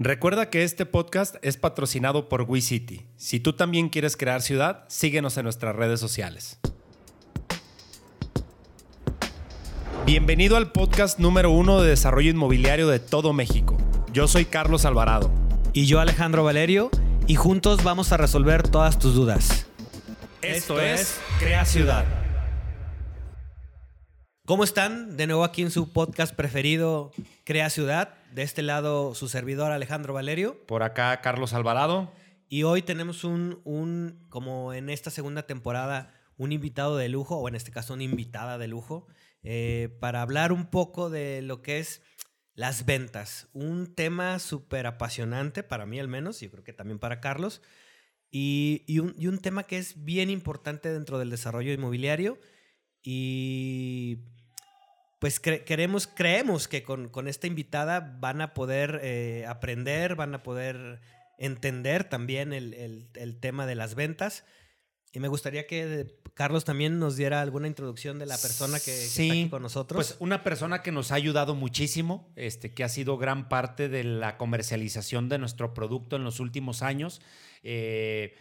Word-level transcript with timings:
Recuerda 0.00 0.48
que 0.48 0.62
este 0.62 0.86
podcast 0.86 1.34
es 1.42 1.56
patrocinado 1.56 2.28
por 2.28 2.42
WeCity. 2.42 3.04
Si 3.16 3.40
tú 3.40 3.54
también 3.54 3.88
quieres 3.88 4.16
crear 4.16 4.42
ciudad, 4.42 4.84
síguenos 4.86 5.36
en 5.38 5.42
nuestras 5.42 5.74
redes 5.74 5.98
sociales. 5.98 6.60
Bienvenido 10.06 10.56
al 10.56 10.70
podcast 10.70 11.18
número 11.18 11.50
uno 11.50 11.82
de 11.82 11.90
desarrollo 11.90 12.30
inmobiliario 12.30 12.86
de 12.86 13.00
todo 13.00 13.32
México. 13.32 13.76
Yo 14.12 14.28
soy 14.28 14.44
Carlos 14.44 14.84
Alvarado. 14.84 15.32
Y 15.72 15.86
yo 15.86 15.98
Alejandro 15.98 16.44
Valerio, 16.44 16.92
y 17.26 17.34
juntos 17.34 17.82
vamos 17.82 18.12
a 18.12 18.18
resolver 18.18 18.62
todas 18.62 19.00
tus 19.00 19.14
dudas. 19.14 19.66
Esto, 20.42 20.80
es 20.80 21.18
Crea 21.40 21.64
Ciudad. 21.64 22.04
¿Cómo 24.48 24.64
están? 24.64 25.18
De 25.18 25.26
nuevo 25.26 25.44
aquí 25.44 25.60
en 25.60 25.70
su 25.70 25.92
podcast 25.92 26.34
preferido, 26.34 27.12
Crea 27.44 27.68
Ciudad. 27.68 28.14
De 28.32 28.40
este 28.40 28.62
lado, 28.62 29.14
su 29.14 29.28
servidor 29.28 29.72
Alejandro 29.72 30.14
Valerio. 30.14 30.64
Por 30.64 30.82
acá, 30.82 31.20
Carlos 31.20 31.52
Alvarado. 31.52 32.10
Y 32.48 32.62
hoy 32.62 32.80
tenemos 32.80 33.24
un, 33.24 33.60
un, 33.64 34.24
como 34.30 34.72
en 34.72 34.88
esta 34.88 35.10
segunda 35.10 35.42
temporada, 35.42 36.14
un 36.38 36.52
invitado 36.52 36.96
de 36.96 37.10
lujo, 37.10 37.36
o 37.36 37.46
en 37.46 37.56
este 37.56 37.72
caso 37.72 37.92
una 37.92 38.04
invitada 38.04 38.56
de 38.56 38.68
lujo, 38.68 39.06
eh, 39.42 39.94
para 40.00 40.22
hablar 40.22 40.50
un 40.50 40.70
poco 40.70 41.10
de 41.10 41.42
lo 41.42 41.60
que 41.60 41.80
es 41.80 42.00
las 42.54 42.86
ventas. 42.86 43.50
Un 43.52 43.94
tema 43.94 44.38
súper 44.38 44.86
apasionante 44.86 45.62
para 45.62 45.84
mí 45.84 46.00
al 46.00 46.08
menos, 46.08 46.40
yo 46.40 46.50
creo 46.50 46.64
que 46.64 46.72
también 46.72 46.98
para 46.98 47.20
Carlos. 47.20 47.60
Y, 48.30 48.82
y, 48.86 49.00
un, 49.00 49.14
y 49.18 49.26
un 49.26 49.40
tema 49.40 49.64
que 49.64 49.76
es 49.76 50.06
bien 50.06 50.30
importante 50.30 50.90
dentro 50.90 51.18
del 51.18 51.28
desarrollo 51.28 51.70
inmobiliario. 51.70 52.38
Y 53.02 54.20
pues 55.18 55.40
queremos, 55.40 56.06
creemos 56.06 56.68
que 56.68 56.82
con, 56.82 57.08
con, 57.08 57.26
esta 57.26 57.46
invitada 57.46 58.16
van 58.20 58.40
a 58.40 58.54
poder 58.54 59.00
eh, 59.02 59.44
aprender, 59.48 60.14
van 60.14 60.34
a 60.34 60.42
poder 60.42 61.00
entender 61.38 62.04
también 62.04 62.52
el, 62.52 62.74
el, 62.74 63.08
el, 63.14 63.40
tema 63.40 63.66
de 63.66 63.74
las 63.74 63.94
ventas. 63.94 64.44
Y 65.12 65.20
me 65.20 65.28
gustaría 65.28 65.66
que 65.66 66.18
Carlos 66.34 66.64
también 66.64 67.00
nos 67.00 67.16
diera 67.16 67.40
alguna 67.40 67.66
introducción 67.66 68.18
de 68.18 68.26
la 68.26 68.36
persona 68.38 68.78
que, 68.78 68.92
sí, 68.92 69.22
está 69.22 69.32
aquí 69.32 69.48
con 69.48 69.62
nosotros. 69.62 69.96
Pues 69.96 70.16
una 70.20 70.44
persona 70.44 70.82
que 70.82 70.92
nos 70.92 71.10
ha 71.10 71.16
ayudado 71.16 71.56
muchísimo, 71.56 72.30
este, 72.36 72.72
que 72.72 72.84
ha 72.84 72.88
sido 72.88 73.16
gran 73.16 73.48
parte 73.48 73.88
de 73.88 74.04
la 74.04 74.36
comercialización 74.36 75.28
de 75.28 75.38
nuestro 75.38 75.74
producto 75.74 76.14
en 76.14 76.22
los 76.24 76.38
últimos 76.38 76.82
años. 76.82 77.20
Eh, 77.64 78.36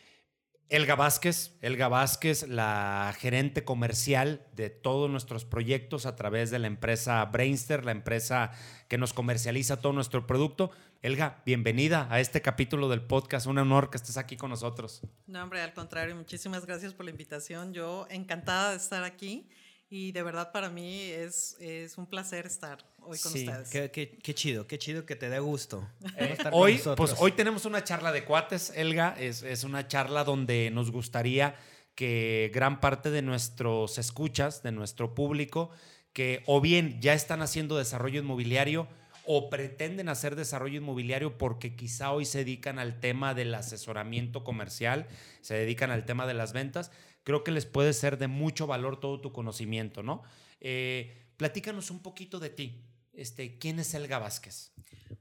Elga 0.69 0.95
Vázquez, 0.95 1.53
Elga 1.61 1.87
Vázquez, 1.87 2.45
la 2.45 3.15
gerente 3.17 3.63
comercial 3.63 4.45
de 4.53 4.69
todos 4.69 5.09
nuestros 5.09 5.45
proyectos 5.45 6.05
a 6.05 6.17
través 6.17 6.51
de 6.51 6.59
la 6.59 6.67
empresa 6.67 7.23
Brainster, 7.23 7.85
la 7.85 7.93
empresa 7.93 8.51
que 8.89 8.97
nos 8.97 9.13
comercializa 9.13 9.79
todo 9.79 9.93
nuestro 9.93 10.27
producto. 10.27 10.71
Elga, 11.01 11.41
bienvenida 11.45 12.09
a 12.11 12.19
este 12.19 12.41
capítulo 12.41 12.89
del 12.89 13.01
podcast. 13.01 13.47
Un 13.47 13.59
honor 13.59 13.89
que 13.89 13.95
estés 13.95 14.17
aquí 14.17 14.35
con 14.35 14.49
nosotros. 14.49 15.03
No, 15.25 15.41
hombre, 15.41 15.61
al 15.61 15.73
contrario, 15.73 16.17
muchísimas 16.17 16.65
gracias 16.65 16.93
por 16.93 17.05
la 17.05 17.11
invitación. 17.11 17.73
Yo 17.73 18.05
encantada 18.09 18.71
de 18.71 18.77
estar 18.77 19.05
aquí 19.05 19.47
y 19.89 20.11
de 20.11 20.21
verdad 20.21 20.51
para 20.51 20.69
mí 20.69 20.99
es, 21.03 21.55
es 21.61 21.97
un 21.97 22.07
placer 22.07 22.45
estar 22.45 22.79
hoy 23.07 23.17
con 23.19 23.31
sí, 23.31 23.47
ustedes. 23.47 23.69
Qué, 23.69 23.91
qué, 23.91 24.17
qué, 24.17 24.35
chido, 24.35 24.67
qué 24.67 24.77
chido 24.77 25.05
que 25.05 25.15
te 25.15 25.29
dé 25.29 25.39
gusto. 25.39 25.87
Eh, 26.17 26.37
hoy, 26.51 26.81
pues 26.95 27.15
hoy 27.17 27.31
tenemos 27.31 27.65
una 27.65 27.83
charla 27.83 28.11
de 28.11 28.25
cuates, 28.25 28.71
Elga. 28.75 29.15
Es, 29.17 29.43
es 29.43 29.63
una 29.63 29.87
charla 29.87 30.23
donde 30.23 30.69
nos 30.71 30.91
gustaría 30.91 31.55
que 31.95 32.51
gran 32.53 32.79
parte 32.79 33.09
de 33.09 33.21
nuestros 33.21 33.97
escuchas, 33.97 34.61
de 34.61 34.71
nuestro 34.71 35.15
público, 35.15 35.71
que 36.13 36.43
o 36.45 36.61
bien 36.61 37.01
ya 37.01 37.13
están 37.13 37.41
haciendo 37.41 37.77
desarrollo 37.77 38.19
inmobiliario 38.19 38.87
o 39.25 39.49
pretenden 39.49 40.07
hacer 40.07 40.35
desarrollo 40.35 40.77
inmobiliario 40.77 41.37
porque 41.37 41.75
quizá 41.75 42.11
hoy 42.11 42.25
se 42.25 42.39
dedican 42.39 42.79
al 42.79 42.99
tema 42.99 43.33
del 43.33 43.53
asesoramiento 43.53 44.43
comercial, 44.43 45.07
se 45.41 45.55
dedican 45.55 45.91
al 45.91 46.05
tema 46.05 46.25
de 46.25 46.33
las 46.33 46.53
ventas, 46.53 46.91
creo 47.23 47.43
que 47.43 47.51
les 47.51 47.65
puede 47.65 47.93
ser 47.93 48.17
de 48.17 48.27
mucho 48.27 48.67
valor 48.67 48.99
todo 48.99 49.19
tu 49.19 49.31
conocimiento, 49.33 50.01
¿no? 50.01 50.23
Eh, 50.61 51.27
platícanos 51.35 51.91
un 51.91 52.01
poquito 52.01 52.39
de 52.39 52.49
ti. 52.49 52.83
Este, 53.17 53.57
¿Quién 53.57 53.79
es 53.79 53.95
Elga 53.95 54.19
Vázquez? 54.19 54.71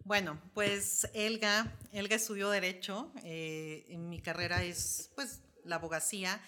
Bueno, 0.05 0.39
pues 0.53 1.09
Elga, 1.15 1.75
Elga 1.93 2.17
estudió 2.17 2.51
Derecho. 2.51 3.11
Eh, 3.25 3.97
mi 3.99 4.21
carrera 4.21 4.63
es 4.63 5.11
pues 5.15 5.41
la 5.65 5.77
abogacía. 5.77 6.39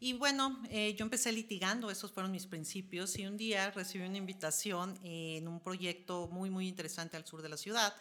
Y 0.00 0.14
bueno, 0.14 0.62
eh, 0.70 0.94
yo 0.94 1.04
empecé 1.04 1.30
litigando, 1.30 1.90
esos 1.90 2.10
fueron 2.10 2.32
mis 2.32 2.46
principios. 2.46 3.18
Y 3.18 3.26
un 3.26 3.36
día 3.36 3.70
recibí 3.70 4.06
una 4.06 4.16
invitación 4.16 4.98
en 5.02 5.46
un 5.46 5.60
proyecto 5.60 6.26
muy, 6.28 6.48
muy 6.48 6.66
interesante 6.66 7.18
al 7.18 7.26
sur 7.26 7.42
de 7.42 7.50
la 7.50 7.58
ciudad. 7.58 7.94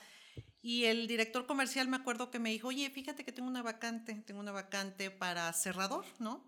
Y 0.62 0.85
el 0.85 1.06
director 1.08 1.46
comercial 1.46 1.90
me 1.90 1.97
acuerdo 1.97 2.31
que 2.31 2.40
me 2.40 2.52
dijo, 2.52 2.70
oye, 2.70 2.90
fíjate 2.90 3.25
que 3.25 3.34
tengo 3.34 3.50
una 3.50 3.62
vacante, 3.62 4.24
tengo 4.25 4.40
una 4.40 4.53
vacante 4.53 5.12
para 5.12 5.52
cerrador, 5.52 6.06
¿no? 6.20 6.41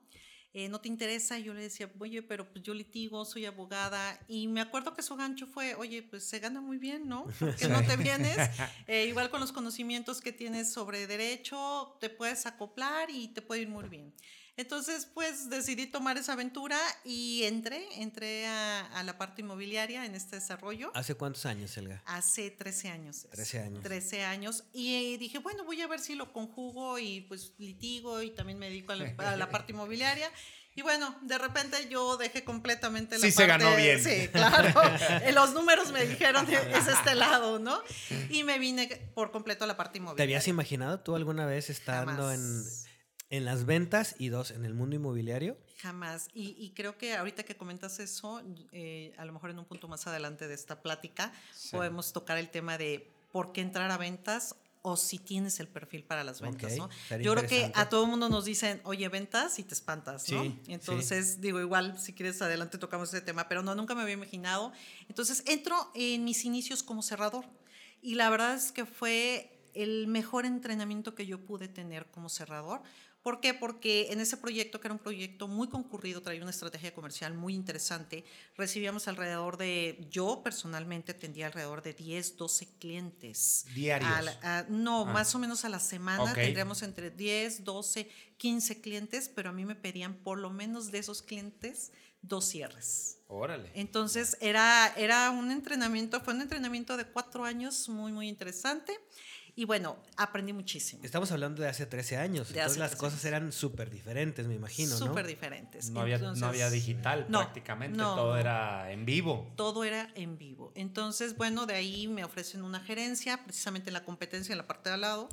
Eh, 0.57 0.69
¿no 0.69 0.79
te 0.79 0.87
interesa? 0.87 1.37
Y 1.37 1.43
yo 1.43 1.53
le 1.53 1.63
decía, 1.63 1.91
oye, 1.99 2.23
pero 2.23 2.49
pues 2.49 2.63
yo 2.63 2.73
litigo, 2.73 3.25
soy 3.25 3.45
abogada. 3.45 4.17
Y 4.29 4.47
me 4.47 4.61
acuerdo 4.61 4.93
que 4.93 5.01
su 5.01 5.17
gancho 5.17 5.47
fue, 5.47 5.75
oye, 5.75 6.01
pues 6.01 6.23
se 6.23 6.39
gana 6.39 6.61
muy 6.61 6.77
bien, 6.77 7.09
¿no? 7.09 7.25
¿Por 7.37 7.53
qué 7.57 7.67
no 7.67 7.83
te 7.83 7.97
vienes? 7.97 8.37
Eh, 8.87 9.07
igual 9.07 9.29
con 9.29 9.41
los 9.41 9.51
conocimientos 9.51 10.21
que 10.21 10.31
tienes 10.31 10.71
sobre 10.71 11.07
derecho, 11.07 11.97
te 11.99 12.09
puedes 12.09 12.45
acoplar 12.45 13.09
y 13.09 13.29
te 13.29 13.41
puede 13.41 13.63
ir 13.63 13.67
muy 13.67 13.89
bien. 13.89 14.13
Entonces, 14.57 15.05
pues 15.13 15.49
decidí 15.49 15.85
tomar 15.85 16.17
esa 16.17 16.33
aventura 16.33 16.79
y 17.03 17.43
entré, 17.43 17.85
entré 18.01 18.47
a, 18.47 18.85
a, 18.85 19.03
la 19.03 19.17
parte 19.17 19.41
inmobiliaria 19.41 20.05
en 20.05 20.15
este 20.15 20.37
desarrollo. 20.37 20.91
¿Hace 20.93 21.15
cuántos 21.15 21.45
años, 21.45 21.75
Elga? 21.77 22.01
Hace 22.05 22.51
13 22.51 22.89
años. 22.89 23.27
13 23.31 23.59
años. 23.59 23.83
13 23.83 24.23
años. 24.23 24.63
Y 24.71 25.17
dije, 25.17 25.39
bueno, 25.39 25.65
voy 25.65 25.81
a 25.81 25.87
ver 25.87 25.99
si 25.99 26.15
lo 26.15 26.31
conjugo 26.31 26.99
y 26.99 27.21
pues 27.21 27.51
litigo 27.57 28.21
y 28.21 28.31
también 28.31 28.57
me 28.57 28.67
dedico 28.67 28.93
a 28.93 28.95
la, 28.95 29.13
a 29.17 29.35
la 29.35 29.49
parte 29.49 29.73
inmobiliaria. 29.73 30.31
Y 30.77 30.81
bueno, 30.81 31.17
de 31.21 31.37
repente 31.37 31.87
yo 31.89 32.17
dejé 32.17 32.43
completamente 32.43 33.17
la 33.17 33.25
sí 33.25 33.33
parte. 33.33 33.43
se 33.43 33.47
ganó 33.47 33.75
bien. 33.77 34.03
Sí, 34.03 34.27
claro. 34.27 34.73
Los 35.33 35.53
números 35.53 35.91
me 35.91 36.05
dijeron, 36.05 36.45
es 36.49 36.87
este 36.87 37.15
lado, 37.15 37.59
¿no? 37.59 37.81
Y 38.29 38.43
me 38.43 38.59
vine 38.59 38.87
por 39.13 39.31
completo 39.31 39.63
a 39.63 39.67
la 39.67 39.77
parte 39.77 39.99
inmobiliaria. 39.99 40.17
¿Te 40.17 40.23
habías 40.23 40.47
imaginado 40.49 40.99
tú 40.99 41.15
alguna 41.15 41.45
vez 41.45 41.69
estando 41.69 42.23
Jamás. 42.29 42.35
en 42.35 42.84
en 43.29 43.45
las 43.45 43.65
ventas 43.65 44.15
y 44.19 44.29
dos, 44.29 44.51
en 44.51 44.65
el 44.65 44.73
mundo 44.73 44.95
inmobiliario? 44.95 45.57
Jamás. 45.79 46.27
Y, 46.33 46.55
y 46.57 46.71
creo 46.71 46.97
que 46.97 47.15
ahorita 47.15 47.43
que 47.43 47.55
comentas 47.55 47.99
eso, 47.99 48.41
eh, 48.71 49.13
a 49.17 49.25
lo 49.25 49.33
mejor 49.33 49.49
en 49.49 49.59
un 49.59 49.65
punto 49.65 49.87
más 49.87 50.07
adelante 50.07 50.47
de 50.47 50.53
esta 50.53 50.81
plática, 50.81 51.33
sí. 51.53 51.69
podemos 51.71 52.13
tocar 52.13 52.37
el 52.37 52.49
tema 52.49 52.77
de 52.77 53.11
por 53.31 53.51
qué 53.51 53.61
entrar 53.61 53.91
a 53.91 53.97
ventas 53.97 54.55
o 54.87 54.95
si 54.97 55.17
tienes 55.17 55.59
el 55.59 55.67
perfil 55.67 56.03
para 56.03 56.23
las 56.23 56.41
ventas, 56.41 56.73
okay. 56.73 56.77
¿no? 56.77 56.89
Yo 57.19 57.33
creo 57.33 57.49
que 57.49 57.71
a 57.73 57.89
todo 57.89 58.03
el 58.03 58.09
mundo 58.11 58.29
nos 58.29 58.45
dicen, 58.45 58.81
oye, 58.83 59.09
ventas 59.09 59.57
y 59.57 59.63
te 59.63 59.73
espantas, 59.73 60.29
¿no? 60.29 60.43
Sí, 60.43 60.61
Entonces, 60.67 61.33
sí. 61.33 61.37
digo, 61.39 61.59
igual, 61.59 61.99
si 61.99 62.13
quieres, 62.13 62.39
adelante 62.43 62.77
tocamos 62.77 63.09
ese 63.09 63.21
tema, 63.21 63.47
pero 63.47 63.63
no, 63.63 63.73
nunca 63.73 63.95
me 63.95 64.03
había 64.03 64.13
imaginado. 64.13 64.71
Entonces, 65.09 65.41
entro 65.47 65.75
en 65.95 66.23
mis 66.23 66.45
inicios 66.45 66.83
como 66.83 67.01
cerrador 67.01 67.45
y 67.99 68.13
la 68.13 68.29
verdad 68.29 68.53
es 68.53 68.71
que 68.71 68.85
fue 68.85 69.55
el 69.73 70.05
mejor 70.05 70.45
entrenamiento 70.45 71.15
que 71.15 71.25
yo 71.25 71.43
pude 71.43 71.67
tener 71.67 72.05
como 72.11 72.29
cerrador, 72.29 72.83
¿Por 73.25 73.41
qué? 73.41 73.55
Porque 73.55 74.11
en 74.11 74.19
ese 74.19 74.37
proyecto, 74.37 74.79
que 74.79 74.85
era 74.87 74.93
un 74.93 74.99
proyecto 74.99 75.47
muy 75.47 75.67
concurrido, 75.67 76.21
traía 76.21 76.43
una 76.43 76.51
estrategia 76.51 76.93
comercial 76.93 77.33
muy 77.33 77.55
interesante, 77.55 78.23
recibíamos 78.55 79.07
alrededor 79.07 79.57
de, 79.57 80.05
yo 80.11 80.43
personalmente 80.43 81.15
tendría 81.15 81.47
alrededor 81.47 81.81
de 81.81 81.95
10, 81.95 82.37
12 82.37 82.67
clientes. 82.77 83.65
¿Diarios? 83.73 84.11
A 84.11 84.21
la, 84.21 84.39
a, 84.43 84.63
no, 84.69 85.01
Ah. 85.07 85.13
más 85.13 85.33
o 85.33 85.39
menos 85.39 85.65
a 85.65 85.69
la 85.69 85.79
semana 85.79 86.23
Ok. 86.33 86.35
tendríamos 86.35 86.83
entre 86.83 87.09
10, 87.09 87.63
12, 87.63 88.07
15 88.37 88.79
clientes, 88.79 89.27
pero 89.27 89.49
a 89.49 89.53
mí 89.53 89.65
me 89.65 89.73
pedían 89.73 90.13
por 90.17 90.37
lo 90.37 90.51
menos 90.51 90.91
de 90.91 90.99
esos 90.99 91.23
clientes 91.23 91.93
dos 92.21 92.45
cierres. 92.45 93.17
Órale. 93.27 93.71
Entonces 93.73 94.37
era, 94.39 94.93
era 94.97 95.31
un 95.31 95.49
entrenamiento, 95.49 96.21
fue 96.21 96.35
un 96.35 96.41
entrenamiento 96.41 96.95
de 96.95 97.05
cuatro 97.05 97.43
años 97.43 97.89
muy, 97.89 98.11
muy 98.11 98.27
interesante. 98.27 98.99
Y 99.57 99.63
bueno, 99.63 99.97
aprendí 100.17 100.51
muchísimo. 100.51 101.01
Estamos 101.05 101.31
hablando 101.31 101.61
de 101.61 101.69
hace 101.69 101.85
13 101.85 102.17
años. 102.17 102.49
De 102.49 102.59
entonces 102.59 102.77
las 102.77 102.91
13 102.91 102.99
cosas 102.99 103.23
eran 103.23 103.53
súper 103.53 103.89
diferentes, 103.89 104.45
me 104.47 104.55
imagino, 104.55 104.91
¿no? 104.99 105.05
Súper 105.07 105.25
diferentes. 105.25 105.89
No 105.91 106.01
había, 106.01 106.15
Entonces, 106.15 106.41
no 106.41 106.47
había 106.47 106.69
digital 106.69 107.25
no, 107.29 107.39
prácticamente, 107.39 107.97
no, 107.97 108.15
todo 108.15 108.33
no. 108.33 108.37
era 108.37 108.91
en 108.91 109.05
vivo. 109.05 109.53
Todo 109.55 109.85
era 109.85 110.11
en 110.15 110.37
vivo. 110.37 110.73
Entonces, 110.75 111.37
bueno, 111.37 111.65
de 111.65 111.75
ahí 111.75 112.09
me 112.09 112.25
ofrecen 112.25 112.63
una 112.63 112.81
gerencia, 112.81 113.41
precisamente 113.45 113.89
en 113.89 113.93
la 113.93 114.03
competencia 114.03 114.51
en 114.51 114.57
la 114.57 114.67
parte 114.67 114.89
de 114.89 114.95
al 114.95 115.01
lado, 115.01 115.29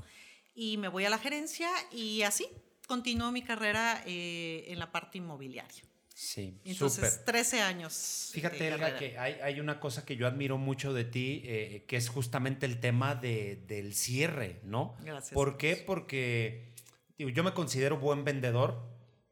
y 0.54 0.76
me 0.76 0.86
voy 0.86 1.04
a 1.04 1.10
la 1.10 1.18
gerencia 1.18 1.68
y 1.90 2.22
así 2.22 2.46
continuó 2.86 3.32
mi 3.32 3.42
carrera 3.42 4.04
eh, 4.06 4.66
en 4.68 4.78
la 4.78 4.92
parte 4.92 5.18
inmobiliaria. 5.18 5.82
Sí, 6.14 6.60
Entonces, 6.64 7.14
súper. 7.14 7.24
13 7.24 7.62
años. 7.62 8.30
Fíjate, 8.32 8.68
Elga, 8.68 8.96
que 8.96 9.18
hay, 9.18 9.34
hay 9.42 9.60
una 9.60 9.80
cosa 9.80 10.04
que 10.04 10.16
yo 10.16 10.26
admiro 10.26 10.58
mucho 10.58 10.92
de 10.92 11.04
ti, 11.04 11.42
eh, 11.44 11.84
que 11.88 11.96
es 11.96 12.08
justamente 12.08 12.66
el 12.66 12.80
tema 12.80 13.14
de, 13.14 13.56
del 13.66 13.94
cierre, 13.94 14.60
¿no? 14.62 14.94
Gracias. 15.00 15.32
¿Por 15.32 15.56
qué? 15.56 15.76
Porque 15.76 16.72
digo, 17.18 17.30
yo 17.30 17.42
me 17.42 17.52
considero 17.52 17.98
buen 17.98 18.24
vendedor, 18.24 18.80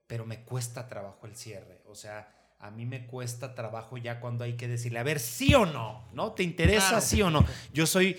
pero 0.06 0.26
me 0.26 0.42
cuesta 0.42 0.88
trabajo 0.88 1.26
el 1.26 1.36
cierre. 1.36 1.80
O 1.86 1.94
sea, 1.94 2.32
a 2.58 2.70
mí 2.70 2.86
me 2.86 3.06
cuesta 3.06 3.54
trabajo 3.54 3.96
ya 3.96 4.20
cuando 4.20 4.44
hay 4.44 4.54
que 4.54 4.68
decirle, 4.68 4.98
a 4.98 5.02
ver, 5.04 5.20
sí 5.20 5.54
o 5.54 5.66
no, 5.66 6.08
¿no? 6.12 6.32
¿Te 6.32 6.42
interesa 6.42 6.88
Claro. 6.88 7.02
sí 7.06 7.22
o 7.22 7.30
no? 7.30 7.44
Yo 7.72 7.86
soy 7.86 8.18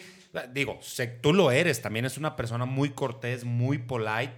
digo, 0.54 0.80
sé, 0.82 1.08
tú 1.08 1.34
lo 1.34 1.52
eres, 1.52 1.82
también 1.82 2.06
es 2.06 2.18
una 2.18 2.36
persona 2.36 2.66
muy 2.66 2.92
cortés, 2.92 3.44
muy 3.44 3.78
polite. 3.78 4.34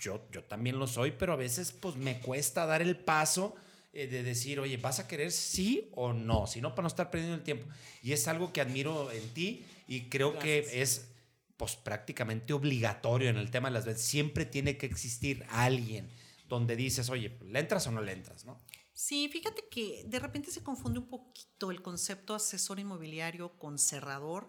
Yo, 0.00 0.26
yo 0.30 0.44
también 0.44 0.78
lo 0.78 0.86
soy, 0.86 1.12
pero 1.12 1.32
a 1.32 1.36
veces 1.36 1.72
pues 1.72 1.96
me 1.96 2.18
cuesta 2.20 2.66
dar 2.66 2.82
el 2.82 2.96
paso 2.96 3.54
eh, 3.96 4.06
de 4.08 4.22
decir, 4.22 4.60
oye, 4.60 4.76
¿vas 4.76 4.98
a 4.98 5.08
querer 5.08 5.32
sí 5.32 5.88
o 5.94 6.12
no? 6.12 6.46
Si 6.46 6.60
no, 6.60 6.70
para 6.74 6.82
no 6.82 6.88
estar 6.88 7.10
perdiendo 7.10 7.36
el 7.36 7.42
tiempo. 7.42 7.66
Y 8.02 8.12
es 8.12 8.28
algo 8.28 8.52
que 8.52 8.60
admiro 8.60 9.10
en 9.10 9.26
ti 9.30 9.64
y 9.88 10.10
creo 10.10 10.38
que 10.38 10.82
es 10.82 11.08
pues 11.56 11.76
prácticamente 11.76 12.52
obligatorio 12.52 13.30
en 13.30 13.38
el 13.38 13.50
tema 13.50 13.68
de 13.68 13.74
las 13.74 13.86
ventas. 13.86 14.04
Siempre 14.04 14.44
tiene 14.44 14.76
que 14.76 14.84
existir 14.84 15.46
alguien 15.48 16.10
donde 16.46 16.76
dices, 16.76 17.08
oye, 17.08 17.38
¿le 17.42 17.58
entras 17.58 17.86
o 17.86 17.90
no 17.90 18.02
le 18.02 18.12
entras? 18.12 18.44
¿no? 18.44 18.60
Sí, 18.92 19.28
fíjate 19.32 19.64
que 19.70 20.04
de 20.06 20.18
repente 20.18 20.50
se 20.50 20.62
confunde 20.62 20.98
un 20.98 21.08
poquito 21.08 21.70
el 21.70 21.80
concepto 21.80 22.34
asesor 22.34 22.78
inmobiliario 22.78 23.58
con 23.58 23.78
cerrador. 23.78 24.48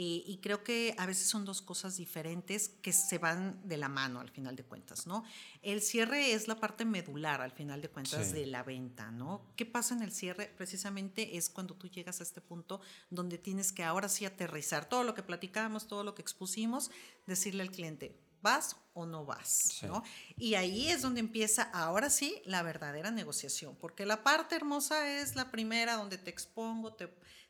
Eh, 0.00 0.22
y 0.26 0.36
creo 0.36 0.62
que 0.62 0.94
a 0.96 1.06
veces 1.06 1.26
son 1.26 1.44
dos 1.44 1.60
cosas 1.60 1.96
diferentes 1.96 2.68
que 2.68 2.92
se 2.92 3.18
van 3.18 3.60
de 3.68 3.76
la 3.76 3.88
mano 3.88 4.20
al 4.20 4.30
final 4.30 4.54
de 4.54 4.62
cuentas, 4.62 5.08
¿no? 5.08 5.24
El 5.60 5.82
cierre 5.82 6.34
es 6.34 6.46
la 6.46 6.54
parte 6.54 6.84
medular 6.84 7.40
al 7.40 7.50
final 7.50 7.82
de 7.82 7.88
cuentas 7.88 8.30
de 8.32 8.46
la 8.46 8.62
venta, 8.62 9.10
¿no? 9.10 9.42
¿Qué 9.56 9.66
pasa 9.66 9.96
en 9.96 10.02
el 10.02 10.12
cierre? 10.12 10.54
Precisamente 10.56 11.36
es 11.36 11.48
cuando 11.48 11.74
tú 11.74 11.88
llegas 11.88 12.20
a 12.20 12.22
este 12.22 12.40
punto 12.40 12.80
donde 13.10 13.38
tienes 13.38 13.72
que 13.72 13.82
ahora 13.82 14.08
sí 14.08 14.24
aterrizar 14.24 14.88
todo 14.88 15.02
lo 15.02 15.16
que 15.16 15.24
platicamos, 15.24 15.88
todo 15.88 16.04
lo 16.04 16.14
que 16.14 16.22
expusimos, 16.22 16.92
decirle 17.26 17.64
al 17.64 17.72
cliente, 17.72 18.16
¿vas 18.40 18.76
o 18.94 19.04
no 19.04 19.24
vas? 19.24 19.80
¿no? 19.82 20.04
Y 20.36 20.54
ahí 20.54 20.90
es 20.90 21.02
donde 21.02 21.18
empieza 21.18 21.64
ahora 21.72 22.08
sí 22.08 22.40
la 22.44 22.62
verdadera 22.62 23.10
negociación, 23.10 23.74
porque 23.74 24.06
la 24.06 24.22
parte 24.22 24.54
hermosa 24.54 25.20
es 25.20 25.34
la 25.34 25.50
primera 25.50 25.96
donde 25.96 26.18
te 26.18 26.30
expongo, 26.30 26.92
te 26.92 27.08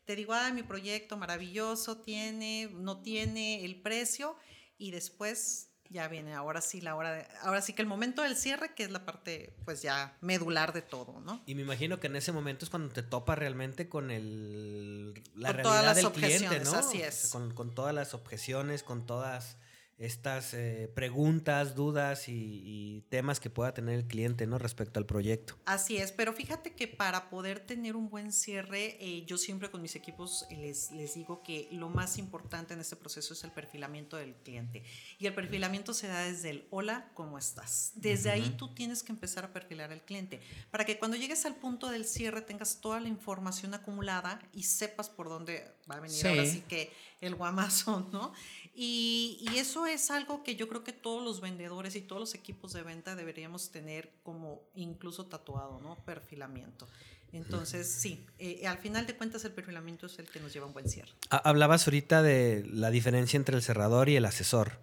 te 0.09 0.17
digo, 0.17 0.33
ay, 0.33 0.55
mi 0.55 0.63
proyecto 0.63 1.19
maravilloso 1.19 1.99
tiene, 1.99 2.71
no 2.73 3.03
tiene 3.03 3.67
el 3.67 3.79
precio 3.83 4.37
y 4.79 4.91
después 4.91 5.69
ya 5.91 6.09
viene 6.09 6.33
ahora 6.33 6.63
sí 6.63 6.81
la 6.81 6.97
hora 6.97 7.13
de, 7.13 7.27
ahora 7.43 7.61
sí 7.61 7.75
que 7.75 7.83
el 7.83 7.89
momento 7.89 8.23
del 8.23 8.35
cierre 8.35 8.75
que 8.75 8.85
es 8.85 8.91
la 8.91 9.05
parte 9.05 9.55
pues 9.67 9.83
ya 9.83 10.17
medular 10.23 10.73
de 10.73 10.81
todo, 10.81 11.21
¿no? 11.21 11.43
Y 11.45 11.55
me 11.55 11.61
imagino 11.61 12.01
que 12.01 12.07
en 12.07 12.17
ese 12.17 12.33
momento 12.33 12.65
es 12.65 12.71
cuando 12.71 12.89
te 12.91 13.03
topa 13.03 13.35
realmente 13.35 13.91
con 13.91 14.11
el 14.11 15.23
la 15.35 15.53
realidad 15.53 15.95
del 15.95 16.11
cliente, 16.11 16.61
¿no? 16.61 16.73
Así 16.73 17.03
es. 17.03 17.29
con, 17.31 17.53
con 17.53 17.75
todas 17.75 17.95
las 17.95 18.15
objeciones, 18.15 18.83
con 18.83 19.05
todas 19.05 19.59
estas 19.99 20.55
eh, 20.55 20.91
preguntas, 20.95 21.75
dudas 21.75 22.29
y, 22.29 23.05
temas 23.09 23.41
que 23.41 23.49
pueda 23.49 23.73
tener 23.73 23.95
el 23.95 24.07
cliente 24.07 24.47
¿no? 24.47 24.59
respecto 24.59 25.01
al 25.01 25.07
proyecto. 25.07 25.57
Así 25.65 25.97
es, 25.97 26.13
pero 26.13 26.33
fíjate 26.33 26.75
que 26.75 26.87
para 26.87 27.31
poder 27.31 27.61
tener 27.61 27.97
un 27.97 28.11
buen 28.11 28.33
cierre, 28.33 28.97
eh, 29.01 29.25
yo 29.25 29.39
siempre 29.39 29.71
con 29.71 29.81
mis 29.83 29.97
equipos 29.97 30.47
les, 30.51 30.91
les 30.91 31.15
digo 31.15 31.43
que 31.43 31.69
lo 31.73 31.89
más 31.89 32.19
importante 32.19 32.75
en 32.75 32.81
este 32.81 32.97
proceso 32.97 33.33
es 33.33 33.45
el 33.45 33.51
perfilamiento 33.51 34.17
del 34.17 34.35
cliente. 34.35 34.83
Y 35.19 35.27
el 35.27 35.35
perfilamiento 35.35 35.95
se 35.95 36.09
da 36.09 36.21
desde 36.21 36.51
el 36.51 36.67
hola, 36.71 37.11
¿cómo 37.15 37.39
estás? 37.39 37.93
Desde 37.95 38.31
ahí 38.31 38.55
tú 38.59 38.75
tienes 38.75 39.03
que 39.03 39.13
empezar 39.13 39.45
a 39.45 39.53
perfilar 39.53 39.91
al 39.93 40.03
cliente 40.03 40.41
para 40.71 40.85
que 40.85 40.99
cuando 40.99 41.17
llegues 41.17 41.47
al 41.47 41.57
punto 41.57 41.91
del 41.91 42.05
cierre 42.05 42.43
tengas 42.43 42.81
toda 42.81 43.01
la 43.01 43.09
información 43.09 43.75
acumulada 43.75 44.41
y 44.53 44.65
sepas 44.65 45.09
por 45.09 45.29
dónde 45.29 45.65
va 45.91 45.97
a 45.97 46.01
venir 46.01 46.27
ahora 46.27 46.47
sí 46.47 46.63
que 46.69 46.93
el 47.21 47.35
guamazo, 47.35 48.09
¿no? 48.13 48.33
Y, 48.81 49.45
eso 49.57 49.87
es 49.87 50.09
algo 50.13 50.45
que 50.45 50.55
yo 50.55 50.69
creo 50.69 50.85
que 50.85 50.93
todos 50.93 51.25
los 51.25 51.41
vendedores 51.41 51.97
y 51.97 52.01
todos 52.01 52.21
los 52.21 52.35
equipos 52.37 52.73
de 52.75 52.85
venta 52.85 53.17
deberíamos 53.17 53.73
tener 53.73 54.13
como 54.23 54.63
incluso 54.77 55.27
tatuado, 55.27 55.81
¿no? 55.81 55.97
Perfilamiento. 56.05 56.87
Entonces, 57.33 57.91
sí, 57.91 58.25
eh, 58.39 58.69
al 58.69 58.79
final 58.79 59.05
de 59.05 59.17
cuentas 59.17 59.45
el 59.45 59.51
perfilamiento 59.51 60.07
es 60.07 60.21
el 60.21 60.27
que 60.27 60.39
nos 60.39 60.53
lleva 60.53 60.67
a 60.67 60.69
un 60.69 60.75
buen 60.75 60.89
cierre. 60.89 61.11
Hablabas 61.29 61.89
ahorita 61.89 62.23
de 62.23 62.65
la 62.73 62.91
diferencia 62.91 63.37
entre 63.37 63.57
el 63.57 63.63
cerrador 63.63 64.09
y 64.11 64.15
el 64.15 64.25
asesor. 64.25 64.79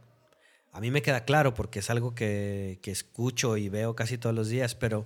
A 0.73 0.81
mí 0.81 0.91
me 0.91 1.01
queda 1.01 1.23
claro 1.23 1.53
porque 1.53 1.79
es 1.79 1.89
algo 1.89 2.13
que, 2.15 2.79
que 2.81 2.91
escucho 2.91 3.55
y 3.55 3.69
veo 3.69 3.95
casi 3.95 4.17
todos 4.17 4.35
los 4.35 4.49
días, 4.49 4.75
pero 4.75 5.05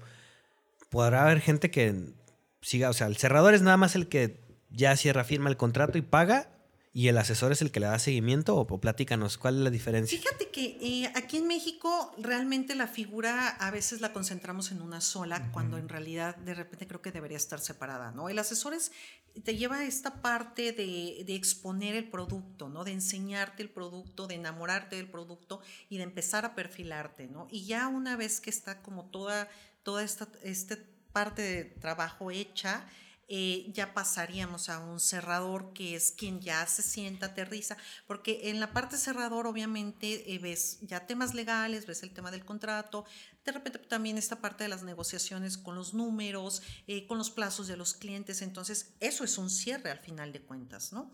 podrá 0.89 1.25
haber 1.25 1.41
gente 1.41 1.69
que 1.69 2.15
siga, 2.63 2.89
o 2.89 2.93
sea, 2.93 3.05
el 3.05 3.17
cerrador 3.17 3.53
es 3.53 3.61
nada 3.61 3.77
más 3.77 3.93
el 3.95 4.07
que 4.07 4.39
ya 4.71 4.97
cierra, 4.97 5.23
firma 5.23 5.47
el 5.51 5.57
contrato 5.57 5.99
y 5.99 6.01
paga 6.01 6.58
y 6.99 7.07
el 7.07 7.17
asesor 7.17 7.53
es 7.53 7.61
el 7.61 7.71
que 7.71 7.79
le 7.79 7.85
da 7.85 7.97
seguimiento 7.97 8.57
o, 8.57 8.67
platícanos, 8.81 9.37
¿cuál 9.37 9.55
es 9.55 9.61
la 9.61 9.69
diferencia? 9.69 10.19
Fíjate 10.19 10.49
que 10.49 10.77
eh, 10.81 11.09
aquí 11.15 11.37
en 11.37 11.47
México 11.47 12.13
realmente 12.17 12.75
la 12.75 12.87
figura 12.87 13.47
a 13.47 13.71
veces 13.71 14.01
la 14.01 14.11
concentramos 14.11 14.73
en 14.73 14.81
una 14.81 14.99
sola, 14.99 15.49
cuando 15.53 15.77
en 15.77 15.87
realidad 15.87 16.35
de 16.35 16.53
repente 16.53 16.87
creo 16.87 17.01
que 17.01 17.13
debería 17.13 17.37
estar 17.37 17.61
separada, 17.61 18.11
¿no? 18.11 18.27
El 18.27 18.37
asesor 18.37 18.73
es, 18.73 18.91
te 19.45 19.55
lleva 19.55 19.85
esta 19.85 20.21
parte 20.21 20.73
de, 20.73 21.23
de, 21.25 21.35
exponer 21.35 21.95
el 21.95 22.09
producto, 22.09 22.67
¿no? 22.67 22.83
De 22.83 22.91
enseñarte 22.91 23.63
el 23.63 23.69
producto, 23.69 24.27
de 24.27 24.35
enamorarte 24.35 24.97
del 24.97 25.09
producto 25.09 25.61
y 25.87 25.99
de 25.99 26.03
empezar 26.03 26.43
a 26.43 26.53
perfilarte, 26.53 27.27
¿no? 27.27 27.47
Y 27.49 27.63
ya 27.63 27.87
una 27.87 28.17
vez 28.17 28.41
que 28.41 28.49
está 28.49 28.81
como 28.81 29.05
toda, 29.05 29.47
toda 29.83 30.03
esta, 30.03 30.27
esta 30.43 30.77
parte 31.13 31.43
de 31.43 31.63
trabajo 31.63 32.29
hecha, 32.29 32.85
eh, 33.31 33.69
ya 33.73 33.93
pasaríamos 33.93 34.69
a 34.69 34.79
un 34.79 34.99
cerrador 34.99 35.71
que 35.73 35.95
es 35.95 36.11
quien 36.11 36.41
ya 36.41 36.65
se 36.65 36.81
sienta, 36.81 37.27
aterriza, 37.27 37.77
porque 38.07 38.49
en 38.49 38.59
la 38.59 38.73
parte 38.73 38.97
cerrador 38.97 39.45
obviamente 39.45 40.33
eh, 40.33 40.39
ves 40.39 40.79
ya 40.81 41.05
temas 41.05 41.35
legales, 41.35 41.85
ves 41.85 42.01
el 42.01 42.11
tema 42.11 42.31
del 42.31 42.43
contrato, 42.43 43.05
de 43.45 43.51
repente 43.51 43.77
también 43.77 44.17
esta 44.17 44.41
parte 44.41 44.63
de 44.63 44.69
las 44.69 44.81
negociaciones 44.81 45.59
con 45.59 45.75
los 45.75 45.93
números, 45.93 46.63
eh, 46.87 47.05
con 47.05 47.19
los 47.19 47.29
plazos 47.29 47.67
de 47.67 47.77
los 47.77 47.93
clientes, 47.93 48.41
entonces 48.41 48.93
eso 48.99 49.23
es 49.23 49.37
un 49.37 49.51
cierre 49.51 49.91
al 49.91 49.99
final 49.99 50.31
de 50.31 50.41
cuentas, 50.41 50.91
¿no? 50.91 51.11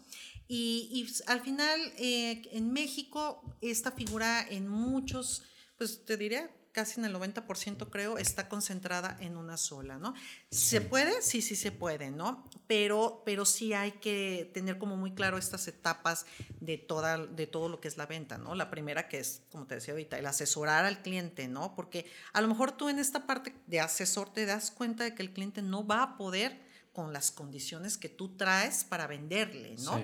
Y, 0.47 0.89
y 0.93 1.29
al 1.29 1.41
final 1.41 1.79
en 1.97 2.71
México 2.71 3.57
esta 3.59 3.91
figura 3.91 4.45
en 4.49 4.69
muchos, 4.69 5.43
pues 5.77 6.05
te 6.05 6.15
diré, 6.15 6.49
casi 6.75 6.99
en 6.99 7.05
el 7.05 7.15
90% 7.15 7.89
creo, 7.89 8.17
está 8.17 8.49
concentrada 8.49 9.15
en 9.21 9.37
una 9.37 9.55
sola, 9.55 9.97
¿no? 9.97 10.13
¿Se 10.51 10.81
puede? 10.81 11.21
Sí, 11.21 11.41
sí 11.41 11.55
se 11.55 11.71
puede, 11.71 12.11
¿no? 12.11 12.49
Pero, 12.67 13.23
pero 13.25 13.45
sí 13.45 13.71
hay 13.71 13.93
que 13.93 14.51
tener 14.53 14.77
como 14.77 14.97
muy 14.97 15.13
claro 15.13 15.37
estas 15.37 15.69
etapas 15.69 16.25
de, 16.59 16.77
toda, 16.77 17.27
de 17.27 17.47
todo 17.47 17.69
lo 17.69 17.79
que 17.79 17.87
es 17.87 17.95
la 17.95 18.07
venta, 18.07 18.37
¿no? 18.37 18.55
La 18.55 18.69
primera 18.69 19.07
que 19.07 19.19
es, 19.19 19.43
como 19.53 19.65
te 19.67 19.75
decía 19.75 19.93
ahorita, 19.93 20.19
el 20.19 20.25
asesorar 20.25 20.83
al 20.83 21.01
cliente, 21.01 21.47
¿no? 21.47 21.73
Porque 21.75 22.11
a 22.33 22.41
lo 22.41 22.49
mejor 22.49 22.73
tú 22.73 22.89
en 22.89 22.99
esta 22.99 23.25
parte 23.25 23.55
de 23.67 23.79
asesor 23.79 24.33
te 24.33 24.45
das 24.45 24.69
cuenta 24.69 25.05
de 25.05 25.15
que 25.15 25.23
el 25.23 25.31
cliente 25.31 25.61
no 25.61 25.87
va 25.87 26.03
a 26.03 26.17
poder 26.17 26.59
con 26.91 27.13
las 27.13 27.31
condiciones 27.31 27.97
que 27.97 28.09
tú 28.09 28.35
traes 28.35 28.83
para 28.83 29.07
venderle, 29.07 29.77
¿no? 29.79 29.97
Sí. 29.97 30.03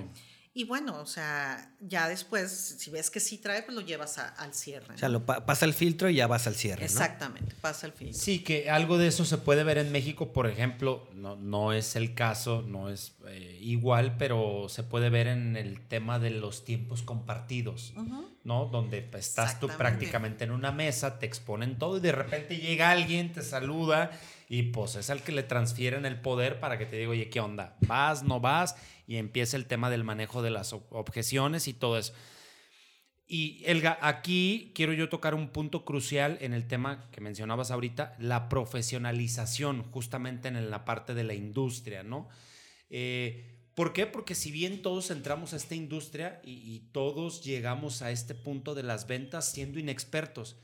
Y 0.53 0.65
bueno, 0.65 0.99
o 0.99 1.05
sea, 1.05 1.71
ya 1.79 2.09
después, 2.09 2.51
si 2.77 2.91
ves 2.91 3.09
que 3.09 3.21
sí 3.21 3.37
trae, 3.37 3.63
pues 3.63 3.73
lo 3.73 3.79
llevas 3.79 4.17
al 4.17 4.53
cierre. 4.53 4.95
O 4.95 4.97
sea, 4.97 5.07
lo 5.07 5.25
pasa 5.25 5.63
el 5.63 5.73
filtro 5.73 6.09
y 6.09 6.15
ya 6.15 6.27
vas 6.27 6.45
al 6.45 6.55
cierre. 6.55 6.83
Exactamente, 6.83 7.55
pasa 7.61 7.87
el 7.87 7.93
filtro. 7.93 8.19
Sí, 8.19 8.39
que 8.39 8.69
algo 8.69 8.97
de 8.97 9.07
eso 9.07 9.23
se 9.23 9.37
puede 9.37 9.63
ver 9.63 9.77
en 9.77 9.93
México, 9.93 10.33
por 10.33 10.47
ejemplo, 10.47 11.07
no, 11.13 11.37
no 11.37 11.71
es 11.71 11.95
el 11.95 12.15
caso, 12.15 12.63
no 12.63 12.89
es 12.89 13.13
eh, 13.27 13.59
igual, 13.61 14.17
pero 14.17 14.67
se 14.67 14.83
puede 14.83 15.09
ver 15.09 15.27
en 15.27 15.55
el 15.55 15.79
tema 15.87 16.19
de 16.19 16.31
los 16.31 16.65
tiempos 16.65 17.01
compartidos, 17.01 17.93
¿no? 18.43 18.65
Donde 18.65 19.09
estás 19.13 19.57
tú 19.57 19.69
prácticamente 19.69 20.43
en 20.43 20.51
una 20.51 20.73
mesa, 20.73 21.17
te 21.17 21.27
exponen 21.27 21.77
todo 21.77 21.95
y 21.95 22.01
de 22.01 22.11
repente 22.11 22.57
llega 22.57 22.91
alguien, 22.91 23.31
te 23.31 23.41
saluda 23.41 24.11
y 24.51 24.63
pues 24.63 24.95
es 24.95 25.09
al 25.09 25.23
que 25.23 25.31
le 25.31 25.43
transfieren 25.43 26.05
el 26.05 26.19
poder 26.19 26.59
para 26.59 26.77
que 26.77 26.85
te 26.85 26.97
diga, 26.97 27.11
oye, 27.11 27.29
¿qué 27.29 27.39
onda? 27.39 27.77
¿Vas, 27.87 28.23
no 28.23 28.41
vas? 28.41 28.75
Y 29.07 29.15
empieza 29.15 29.55
el 29.55 29.65
tema 29.65 29.89
del 29.89 30.03
manejo 30.03 30.41
de 30.41 30.49
las 30.49 30.73
objeciones 30.73 31.69
y 31.69 31.73
todo 31.73 31.97
eso. 31.97 32.11
Y 33.25 33.63
Elga, 33.65 33.97
aquí 34.01 34.73
quiero 34.75 34.91
yo 34.91 35.07
tocar 35.07 35.35
un 35.35 35.47
punto 35.47 35.85
crucial 35.85 36.37
en 36.41 36.51
el 36.53 36.67
tema 36.67 37.09
que 37.11 37.21
mencionabas 37.21 37.71
ahorita, 37.71 38.17
la 38.19 38.49
profesionalización, 38.49 39.83
justamente 39.83 40.49
en 40.49 40.69
la 40.69 40.83
parte 40.83 41.13
de 41.13 41.23
la 41.23 41.33
industria, 41.33 42.03
¿no? 42.03 42.27
Eh, 42.89 43.69
¿Por 43.73 43.93
qué? 43.93 44.05
Porque 44.05 44.35
si 44.35 44.51
bien 44.51 44.81
todos 44.81 45.11
entramos 45.11 45.53
a 45.53 45.55
esta 45.55 45.75
industria 45.75 46.41
y, 46.43 46.55
y, 46.55 46.89
todos 46.91 47.41
llegamos 47.41 48.01
a 48.01 48.11
este 48.11 48.35
punto 48.35 48.75
de 48.75 48.83
las 48.83 49.07
ventas 49.07 49.49
siendo 49.49 49.79
inexpertos, 49.79 50.57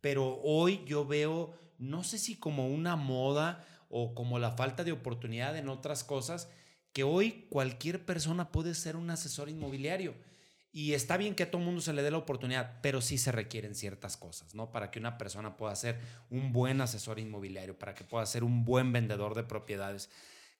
pero 0.00 0.40
hoy 0.42 0.82
yo 0.86 1.06
veo 1.06 1.54
no 1.78 2.02
sé 2.04 2.18
si 2.18 2.36
como 2.36 2.68
una 2.68 2.96
moda 2.96 3.64
o 3.88 4.14
como 4.14 4.38
la 4.38 4.52
falta 4.52 4.84
de 4.84 4.92
oportunidad 4.92 5.56
en 5.56 5.68
otras 5.68 6.04
cosas, 6.04 6.48
que 6.92 7.04
hoy 7.04 7.46
cualquier 7.48 8.04
persona 8.04 8.50
puede 8.50 8.74
ser 8.74 8.96
un 8.96 9.10
asesor 9.10 9.48
inmobiliario. 9.48 10.14
Y 10.70 10.92
está 10.92 11.16
bien 11.16 11.34
que 11.34 11.44
a 11.44 11.50
todo 11.50 11.62
mundo 11.62 11.80
se 11.80 11.92
le 11.92 12.02
dé 12.02 12.10
la 12.10 12.18
oportunidad, 12.18 12.80
pero 12.82 13.00
sí 13.00 13.16
se 13.16 13.32
requieren 13.32 13.74
ciertas 13.74 14.16
cosas, 14.16 14.54
¿no? 14.54 14.70
Para 14.70 14.90
que 14.90 14.98
una 14.98 15.16
persona 15.16 15.56
pueda 15.56 15.74
ser 15.74 15.98
un 16.30 16.52
buen 16.52 16.80
asesor 16.80 17.18
inmobiliario, 17.18 17.78
para 17.78 17.94
que 17.94 18.04
pueda 18.04 18.26
ser 18.26 18.44
un 18.44 18.64
buen 18.64 18.92
vendedor 18.92 19.34
de 19.34 19.44
propiedades. 19.44 20.10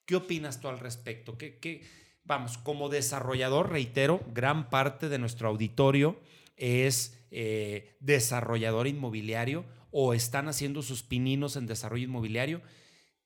¿Qué 0.05 0.15
opinas 0.15 0.59
tú 0.59 0.67
al 0.67 0.79
respecto? 0.79 1.37
¿Qué, 1.37 1.83
vamos, 2.23 2.57
como 2.57 2.89
desarrollador, 2.89 3.69
reitero, 3.71 4.21
gran 4.33 4.69
parte 4.69 5.09
de 5.09 5.19
nuestro 5.19 5.47
auditorio 5.47 6.19
es 6.59 7.17
eh, 7.31 7.95
desarrollador 7.99 8.87
inmobiliario 8.87 9.65
o 9.91 10.13
están 10.13 10.47
haciendo 10.47 10.83
sus 10.83 11.01
pininos 11.01 11.55
en 11.55 11.65
desarrollo 11.65 12.03
inmobiliario, 12.03 12.61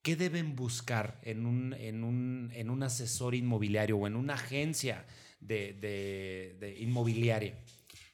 ¿qué 0.02 0.16
deben 0.16 0.56
buscar 0.56 1.20
en 1.24 1.46
un, 1.46 1.74
en 1.74 2.04
un, 2.04 2.52
en 2.54 2.70
un 2.70 2.84
asesor 2.84 3.36
inmobiliario 3.36 3.98
o 3.98 4.08
en 4.08 4.16
una 4.16 4.36
agencia 4.36 5.06
de, 5.40 6.78
inmobiliaria? 6.80 7.60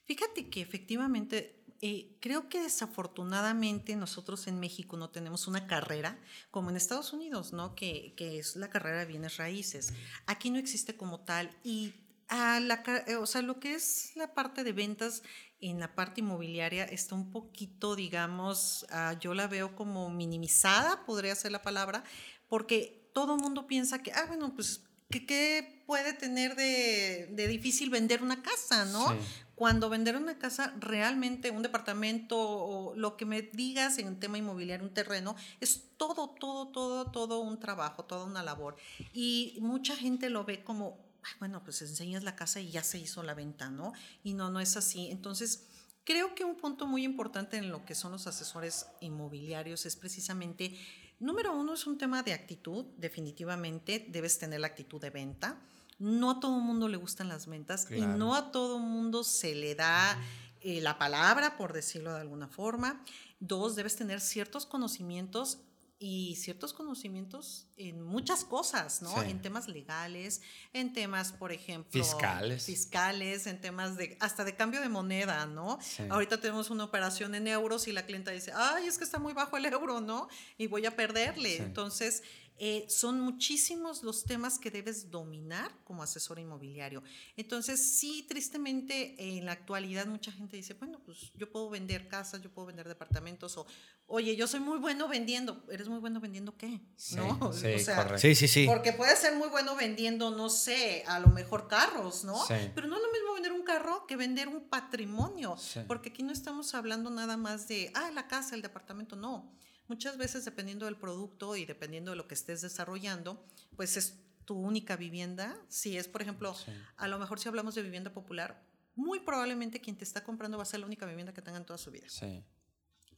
Fíjate 0.05 0.49
que 0.49 0.61
efectivamente 0.61 1.63
eh, 1.81 2.17
creo 2.19 2.49
que 2.49 2.61
desafortunadamente 2.61 3.95
nosotros 3.95 4.47
en 4.47 4.59
México 4.59 4.97
no 4.97 5.09
tenemos 5.09 5.47
una 5.47 5.67
carrera 5.67 6.19
como 6.49 6.69
en 6.69 6.75
Estados 6.75 7.13
Unidos, 7.13 7.53
¿no? 7.53 7.75
Que, 7.75 8.13
que, 8.17 8.39
es 8.39 8.55
la 8.55 8.69
carrera 8.69 8.99
de 8.99 9.05
bienes 9.05 9.37
raíces. 9.37 9.93
Aquí 10.25 10.49
no 10.49 10.57
existe 10.57 10.97
como 10.97 11.21
tal 11.21 11.51
y 11.63 11.93
a 12.29 12.59
la, 12.59 12.83
eh, 13.07 13.15
o 13.15 13.25
sea, 13.25 13.41
lo 13.41 13.59
que 13.59 13.73
es 13.73 14.11
la 14.15 14.33
parte 14.33 14.63
de 14.63 14.71
ventas 14.71 15.23
en 15.61 15.79
la 15.79 15.93
parte 15.93 16.21
inmobiliaria 16.21 16.85
está 16.85 17.15
un 17.15 17.31
poquito, 17.31 17.95
digamos, 17.95 18.85
ah, 18.91 19.15
yo 19.19 19.33
la 19.33 19.47
veo 19.47 19.75
como 19.75 20.09
minimizada, 20.09 21.05
podría 21.05 21.35
ser 21.35 21.51
la 21.51 21.61
palabra, 21.61 22.03
porque 22.47 23.09
todo 23.13 23.35
el 23.35 23.41
mundo 23.41 23.67
piensa 23.67 24.01
que, 24.01 24.11
ah, 24.13 24.25
bueno, 24.27 24.53
pues, 24.55 24.83
¿qué, 25.09 25.83
puede 25.85 26.13
tener 26.13 26.55
de, 26.55 27.47
difícil 27.47 27.89
vender 27.89 28.21
una 28.21 28.43
casa, 28.43 28.85
no? 28.85 29.07
Cuando 29.55 29.89
vender 29.89 30.15
una 30.15 30.37
casa, 30.37 30.73
realmente 30.79 31.49
un 31.49 31.63
departamento 31.63 32.37
o 32.39 32.95
lo 32.95 33.17
que 33.17 33.25
me 33.25 33.41
digas 33.41 33.97
en 33.97 34.07
un 34.07 34.19
tema 34.19 34.37
inmobiliario, 34.37 34.85
un 34.85 34.93
terreno, 34.93 35.35
es 35.59 35.97
todo, 35.97 36.29
todo, 36.29 36.67
todo, 36.67 37.11
todo 37.11 37.39
un 37.39 37.59
trabajo, 37.59 38.05
toda 38.05 38.23
una 38.23 38.43
labor. 38.43 38.77
Y 39.11 39.57
mucha 39.61 39.95
gente 39.95 40.29
lo 40.29 40.45
ve 40.45 40.63
como 40.63 41.08
bueno, 41.39 41.63
pues 41.63 41.81
enseñas 41.81 42.23
la 42.23 42.35
casa 42.35 42.59
y 42.59 42.71
ya 42.71 42.83
se 42.83 42.99
hizo 42.99 43.23
la 43.23 43.33
venta, 43.33 43.69
¿no? 43.69 43.93
Y 44.23 44.33
no, 44.33 44.49
no 44.49 44.59
es 44.59 44.77
así. 44.77 45.09
Entonces, 45.11 45.67
creo 46.03 46.33
que 46.35 46.43
un 46.43 46.55
punto 46.55 46.87
muy 46.87 47.03
importante 47.03 47.57
en 47.57 47.69
lo 47.69 47.85
que 47.85 47.95
son 47.95 48.11
los 48.11 48.27
asesores 48.27 48.87
inmobiliarios 49.01 49.85
es 49.85 49.95
precisamente, 49.95 50.77
número 51.19 51.55
uno, 51.55 51.73
es 51.73 51.87
un 51.87 51.97
tema 51.97 52.23
de 52.23 52.33
actitud, 52.33 52.85
definitivamente, 52.97 54.05
debes 54.09 54.39
tener 54.39 54.59
la 54.59 54.67
actitud 54.67 54.99
de 55.01 55.09
venta. 55.09 55.61
No 55.97 56.31
a 56.31 56.39
todo 56.39 56.57
el 56.57 56.63
mundo 56.63 56.87
le 56.87 56.97
gustan 56.97 57.27
las 57.27 57.45
ventas 57.45 57.87
y 57.91 58.01
no 58.01 58.33
a 58.33 58.51
todo 58.51 58.77
el 58.77 58.83
mundo 58.83 59.23
se 59.25 59.53
le 59.53 59.75
da 59.75 60.17
eh, 60.61 60.79
la 60.81 60.97
palabra, 60.97 61.57
por 61.57 61.73
decirlo 61.73 62.13
de 62.13 62.21
alguna 62.21 62.47
forma. 62.47 63.03
Dos, 63.41 63.75
debes 63.75 63.97
tener 63.97 64.21
ciertos 64.21 64.65
conocimientos 64.65 65.59
y 66.01 66.37
ciertos 66.37 66.71
conocimientos 66.71 67.67
en 67.75 68.01
muchas 68.01 68.45
cosas, 68.45 69.01
¿no? 69.01 69.21
En 69.21 69.41
temas 69.41 69.67
legales, 69.67 70.41
en 70.71 70.93
temas, 70.93 71.33
por 71.33 71.51
ejemplo, 71.51 71.91
fiscales. 71.91 72.65
Fiscales, 72.65 73.47
en 73.47 73.59
temas 73.59 73.97
de 73.97 74.17
hasta 74.21 74.45
de 74.45 74.55
cambio 74.55 74.79
de 74.79 74.87
moneda, 74.87 75.45
¿no? 75.45 75.77
Ahorita 76.09 76.39
tenemos 76.39 76.69
una 76.69 76.85
operación 76.85 77.35
en 77.35 77.47
euros 77.47 77.89
y 77.89 77.91
la 77.91 78.05
clienta 78.05 78.31
dice, 78.31 78.53
"Ay, 78.55 78.87
es 78.87 78.97
que 78.97 79.03
está 79.03 79.19
muy 79.19 79.33
bajo 79.33 79.57
el 79.57 79.65
euro, 79.65 79.99
¿no? 79.99 80.29
Y 80.57 80.67
voy 80.67 80.85
a 80.85 80.95
perderle." 80.95 81.57
Entonces, 81.57 82.23
eh, 82.61 82.85
son 82.89 83.21
muchísimos 83.21 84.03
los 84.03 84.25
temas 84.25 84.59
que 84.59 84.69
debes 84.69 85.09
dominar 85.09 85.71
como 85.85 86.03
asesor 86.03 86.39
inmobiliario. 86.39 87.01
Entonces, 87.37 87.79
sí, 87.79 88.25
tristemente, 88.27 89.15
en 89.17 89.45
la 89.45 89.53
actualidad 89.53 90.07
mucha 90.07 90.29
gente 90.33 90.57
dice, 90.57 90.73
bueno, 90.73 90.99
pues 91.05 91.31
yo 91.35 91.49
puedo 91.49 91.69
vender 91.69 92.09
casas, 92.09 92.41
yo 92.41 92.51
puedo 92.51 92.67
vender 92.67 92.85
departamentos, 92.89 93.57
o, 93.57 93.65
oye, 94.07 94.35
yo 94.35 94.45
soy 94.45 94.59
muy 94.59 94.77
bueno 94.77 95.07
vendiendo. 95.07 95.63
¿Eres 95.71 95.87
muy 95.87 95.99
bueno 95.99 96.19
vendiendo 96.19 96.57
qué? 96.57 96.81
Sí, 96.97 97.15
¿No? 97.15 97.53
Sí, 97.53 97.79
sí, 98.17 98.35
sí, 98.35 98.47
sí. 98.49 98.65
Porque 98.65 98.91
puede 98.91 99.15
ser 99.15 99.37
muy 99.37 99.47
bueno 99.47 99.77
vendiendo, 99.77 100.29
no 100.29 100.49
sé, 100.49 101.05
a 101.07 101.19
lo 101.19 101.27
mejor 101.27 101.69
carros, 101.69 102.25
¿no? 102.25 102.43
Pero 102.75 102.87
no 102.87 102.97
es 102.97 103.01
lo 103.01 103.11
mismo 103.13 103.33
vender 103.35 103.53
un 103.53 103.63
carro 103.63 104.05
que 104.05 104.17
vender 104.17 104.49
un 104.49 104.67
patrimonio, 104.67 105.55
porque 105.87 106.09
aquí 106.09 106.23
no 106.23 106.33
estamos 106.33 106.75
hablando 106.75 107.09
nada 107.09 107.37
más 107.37 107.69
de, 107.69 107.89
ah, 107.95 108.11
la 108.11 108.27
casa, 108.27 108.55
el 108.55 108.61
departamento, 108.61 109.15
no 109.15 109.49
Muchas 109.89 110.17
veces, 110.17 110.45
dependiendo 110.45 110.85
del 110.85 110.95
producto 110.95 111.55
y 111.55 111.65
dependiendo 111.65 112.11
de 112.11 112.17
lo 112.17 112.27
que 112.27 112.35
estés 112.35 112.61
desarrollando, 112.61 113.43
pues 113.75 113.97
es 113.97 114.19
tu 114.45 114.55
única 114.55 114.95
vivienda. 114.95 115.57
Si 115.67 115.97
es, 115.97 116.07
por 116.07 116.21
ejemplo, 116.21 116.55
a 116.95 117.07
lo 117.07 117.17
mejor 117.17 117.39
si 117.39 117.49
hablamos 117.49 117.73
de 117.73 117.81
vivienda 117.81 118.13
popular, 118.13 118.63
muy 118.95 119.19
probablemente 119.19 119.81
quien 119.81 119.97
te 119.97 120.03
está 120.03 120.23
comprando 120.23 120.57
va 120.57 120.63
a 120.63 120.65
ser 120.67 120.79
la 120.79 120.85
única 120.85 121.07
vivienda 121.07 121.33
que 121.33 121.41
tengan 121.41 121.65
toda 121.65 121.79
su 121.79 121.89
vida. 121.89 122.05
Sí. 122.07 122.43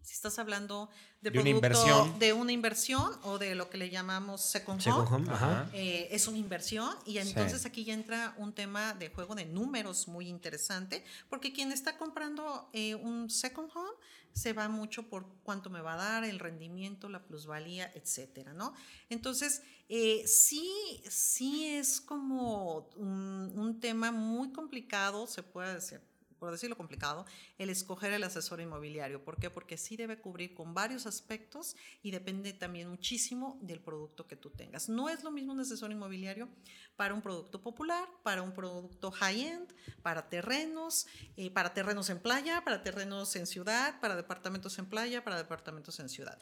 Si 0.01 0.13
estás 0.13 0.39
hablando 0.39 0.89
de, 1.22 1.31
producto, 1.31 1.41
una 1.41 1.50
inversión. 1.50 2.20
de 2.20 2.34
una 2.34 2.51
inversión 2.51 3.20
o 3.24 3.38
de 3.38 3.53
lo 3.53 3.70
que 3.70 3.77
le 3.77 3.89
llamamos 3.89 4.41
second 4.41 4.81
home, 4.88 5.27
eh, 5.74 6.08
es 6.12 6.27
una 6.27 6.38
inversión 6.38 6.89
y 7.05 7.20
entonces 7.20 7.65
aquí 7.65 7.84
ya 7.84 7.93
entra 7.93 8.34
un 8.38 8.53
tema 8.53 8.93
de 8.96 9.10
juego 9.10 9.36
de 9.36 9.46
números 9.46 10.08
muy 10.08 10.27
interesante 10.27 11.03
porque 11.29 11.53
quien 11.53 11.72
está 11.72 11.98
comprando 11.98 12.70
eh, 12.74 12.96
un 12.96 13.29
second 13.29 13.70
home 13.75 13.91
se 14.34 14.53
va 14.53 14.70
mucho 14.70 15.03
por 15.10 15.27
cuánto 15.43 15.70
me 15.70 15.81
va 15.81 15.93
a 15.93 15.98
dar, 15.98 16.24
el 16.24 16.39
rendimiento, 16.39 17.10
la 17.10 17.24
plusvalía, 17.24 17.91
etcétera, 17.96 18.53
¿no? 18.53 18.74
Entonces, 19.10 19.62
eh, 19.89 20.24
sí, 20.25 21.03
sí 21.10 21.65
es 21.65 22.00
como 22.00 22.89
un, 22.96 23.51
un 23.55 23.79
tema 23.79 24.12
muy 24.12 24.51
complicado, 24.53 25.27
se 25.27 25.43
puede 25.43 25.75
decir, 25.75 26.01
por 26.42 26.50
decirlo 26.50 26.76
complicado, 26.76 27.28
el 27.60 27.70
escoger 27.70 28.14
el 28.14 28.24
asesor 28.24 28.62
inmobiliario. 28.62 29.24
¿Por 29.24 29.38
qué? 29.38 29.52
Porque 29.52 29.78
sí 29.78 29.96
debe 29.96 30.20
cubrir 30.20 30.56
con 30.56 30.74
varios 30.74 31.06
aspectos 31.06 31.76
y 32.02 32.10
depende 32.10 32.52
también 32.52 32.90
muchísimo 32.90 33.60
del 33.62 33.80
producto 33.80 34.28
que 34.28 34.36
tú 34.36 34.50
tengas. 34.50 34.90
No 34.90 35.08
es 35.08 35.24
lo 35.24 35.30
mismo 35.30 35.54
un 35.54 35.60
asesor 35.60 35.92
inmobiliario 35.92 36.50
para 36.96 37.14
un 37.14 37.22
producto 37.22 37.62
popular, 37.62 38.10
para 38.24 38.42
un 38.42 38.56
producto 38.56 39.12
high-end, 39.12 39.72
para 40.02 40.30
terrenos, 40.30 41.06
eh, 41.38 41.52
para 41.52 41.76
terrenos 41.76 42.10
en 42.10 42.18
playa, 42.18 42.64
para 42.64 42.82
terrenos 42.82 43.36
en 43.36 43.46
ciudad, 43.46 44.00
para 44.02 44.16
departamentos 44.16 44.80
en 44.80 44.88
playa, 44.88 45.24
para 45.24 45.38
departamentos 45.38 46.00
en 46.00 46.10
ciudad. 46.10 46.40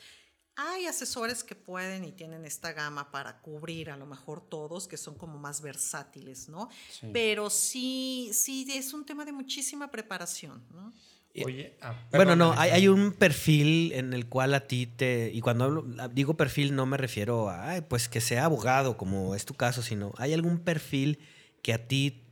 Hay 0.61 0.87
asesores 0.87 1.41
que 1.41 1.55
pueden 1.55 2.03
y 2.03 2.11
tienen 2.11 2.43
esta 2.43 2.73
gama 2.73 3.11
para 3.11 3.39
cubrir 3.39 3.91
a 3.91 3.95
lo 3.95 4.05
mejor 4.05 4.41
todos, 4.41 4.89
que 4.89 4.97
son 4.97 5.15
como 5.15 5.39
más 5.39 5.61
versátiles, 5.61 6.49
¿no? 6.49 6.67
Pero 7.13 7.49
sí, 7.49 8.31
sí 8.33 8.67
es 8.69 8.93
un 8.93 9.05
tema 9.05 9.23
de 9.23 9.31
muchísima 9.31 9.89
preparación, 9.89 10.61
¿no? 10.73 10.91
Oye, 11.45 11.77
ah, 11.81 11.95
bueno, 12.11 12.35
no, 12.35 12.51
hay, 12.57 12.71
hay, 12.71 12.87
un 12.89 13.13
perfil 13.13 13.93
en 13.93 14.11
el 14.11 14.27
cual 14.27 14.53
a 14.53 14.67
ti 14.67 14.85
te, 14.85 15.31
y 15.33 15.39
cuando 15.39 15.83
digo 16.11 16.35
perfil 16.35 16.75
no 16.75 16.85
me 16.85 16.97
refiero 16.97 17.49
a, 17.49 17.79
pues 17.87 18.09
que 18.09 18.19
sea 18.19 18.43
abogado, 18.43 18.97
como 18.97 19.35
es 19.35 19.45
tu 19.45 19.53
caso, 19.53 19.81
sino 19.81 20.11
hay 20.17 20.33
algún 20.33 20.59
perfil 20.59 21.19
que 21.61 21.71
a 21.71 21.87
ti 21.87 22.27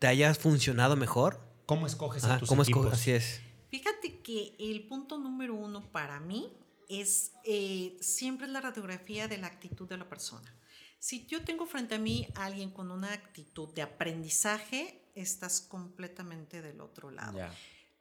te 0.00 0.08
haya 0.08 0.34
funcionado 0.34 0.96
mejor. 0.96 1.38
¿Cómo 1.66 1.86
escoges 1.86 2.24
a 2.24 2.38
tus 2.38 2.48
¿cómo 2.48 2.62
Escoges? 2.62 2.92
Así 2.92 3.12
es. 3.12 3.40
Fíjate 3.68 4.18
que 4.20 4.56
el 4.58 4.88
punto 4.88 5.16
número 5.16 5.54
uno 5.54 5.92
para 5.92 6.18
mí 6.18 6.50
es 6.88 7.32
eh, 7.44 7.96
siempre 8.00 8.46
la 8.48 8.60
radiografía 8.60 9.28
de 9.28 9.38
la 9.38 9.46
actitud 9.46 9.88
de 9.88 9.96
la 9.96 10.08
persona. 10.08 10.54
Si 10.98 11.26
yo 11.26 11.44
tengo 11.44 11.66
frente 11.66 11.96
a 11.96 11.98
mí 11.98 12.28
a 12.34 12.44
alguien 12.44 12.70
con 12.70 12.90
una 12.90 13.12
actitud 13.12 13.68
de 13.74 13.82
aprendizaje, 13.82 15.02
estás 15.14 15.60
completamente 15.60 16.62
del 16.62 16.80
otro 16.80 17.10
lado. 17.10 17.38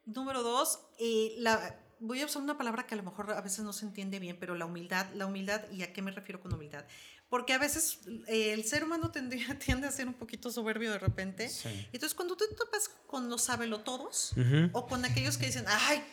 Número 0.05 0.43
dos, 0.43 0.79
eh, 0.99 1.33
la, 1.37 1.79
voy 1.99 2.21
a 2.21 2.25
usar 2.25 2.41
una 2.41 2.57
palabra 2.57 2.85
que 2.85 2.95
a 2.95 2.97
lo 2.97 3.03
mejor 3.03 3.31
a 3.31 3.41
veces 3.41 3.63
no 3.63 3.73
se 3.73 3.85
entiende 3.85 4.19
bien, 4.19 4.37
pero 4.39 4.55
la 4.55 4.65
humildad, 4.65 5.07
la 5.13 5.25
humildad, 5.25 5.69
¿y 5.71 5.83
a 5.83 5.93
qué 5.93 6.01
me 6.01 6.11
refiero 6.11 6.41
con 6.41 6.53
humildad? 6.53 6.85
Porque 7.31 7.53
a 7.53 7.57
veces 7.57 7.99
eh, 8.27 8.51
el 8.51 8.65
ser 8.65 8.83
humano 8.83 9.09
tiende, 9.09 9.37
tiende, 9.65 9.87
a 9.87 9.91
ser 9.91 10.05
un 10.05 10.13
poquito 10.13 10.51
soberbio 10.51 10.91
de 10.91 10.99
repente. 10.99 11.49
Entonces, 11.93 12.13
cuando 12.13 12.35
tú 12.35 12.43
te 12.45 12.55
topas 12.55 12.91
con 13.07 13.29
los 13.29 13.43
sabelotodos 13.43 13.81
todos 13.81 14.33
o 14.73 14.85
con 14.85 15.05
aquellos 15.05 15.37
que 15.37 15.45
dicen, 15.45 15.63
ay, 15.67 16.03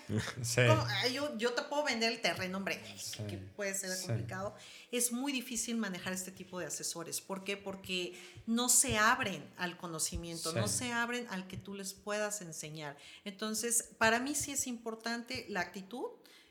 yo, 1.12 1.36
yo, 1.36 1.52
te 1.54 1.62
puedo 1.62 1.82
vender 1.82 2.12
el 2.12 2.20
terreno, 2.20 2.58
hombre, 2.58 2.80
que 3.28 3.36
puede 3.36 3.74
ser 3.74 3.90
complicado, 4.06 4.54
es 4.92 5.10
muy 5.10 5.32
difícil 5.32 5.76
manejar 5.76 6.12
este 6.12 6.30
tipo 6.30 6.60
de 6.60 6.66
asesores. 6.66 7.20
¿Por 7.20 7.42
qué? 7.42 7.56
Porque 7.56 8.16
no 8.46 8.68
se 8.68 8.96
abren 8.96 9.44
al 9.56 9.76
conocimiento, 9.76 10.52
no 10.52 10.68
se 10.68 10.92
abren 10.92 11.26
al 11.30 11.48
que 11.48 11.56
tú 11.56 11.74
les 11.74 11.94
puedas 11.94 12.42
enseñar. 12.42 12.96
Entonces, 13.24 13.90
para 13.98 14.20
mí 14.20 14.36
sí 14.36 14.52
es 14.52 14.68
importante 14.68 15.46
la 15.48 15.62
actitud, 15.62 16.06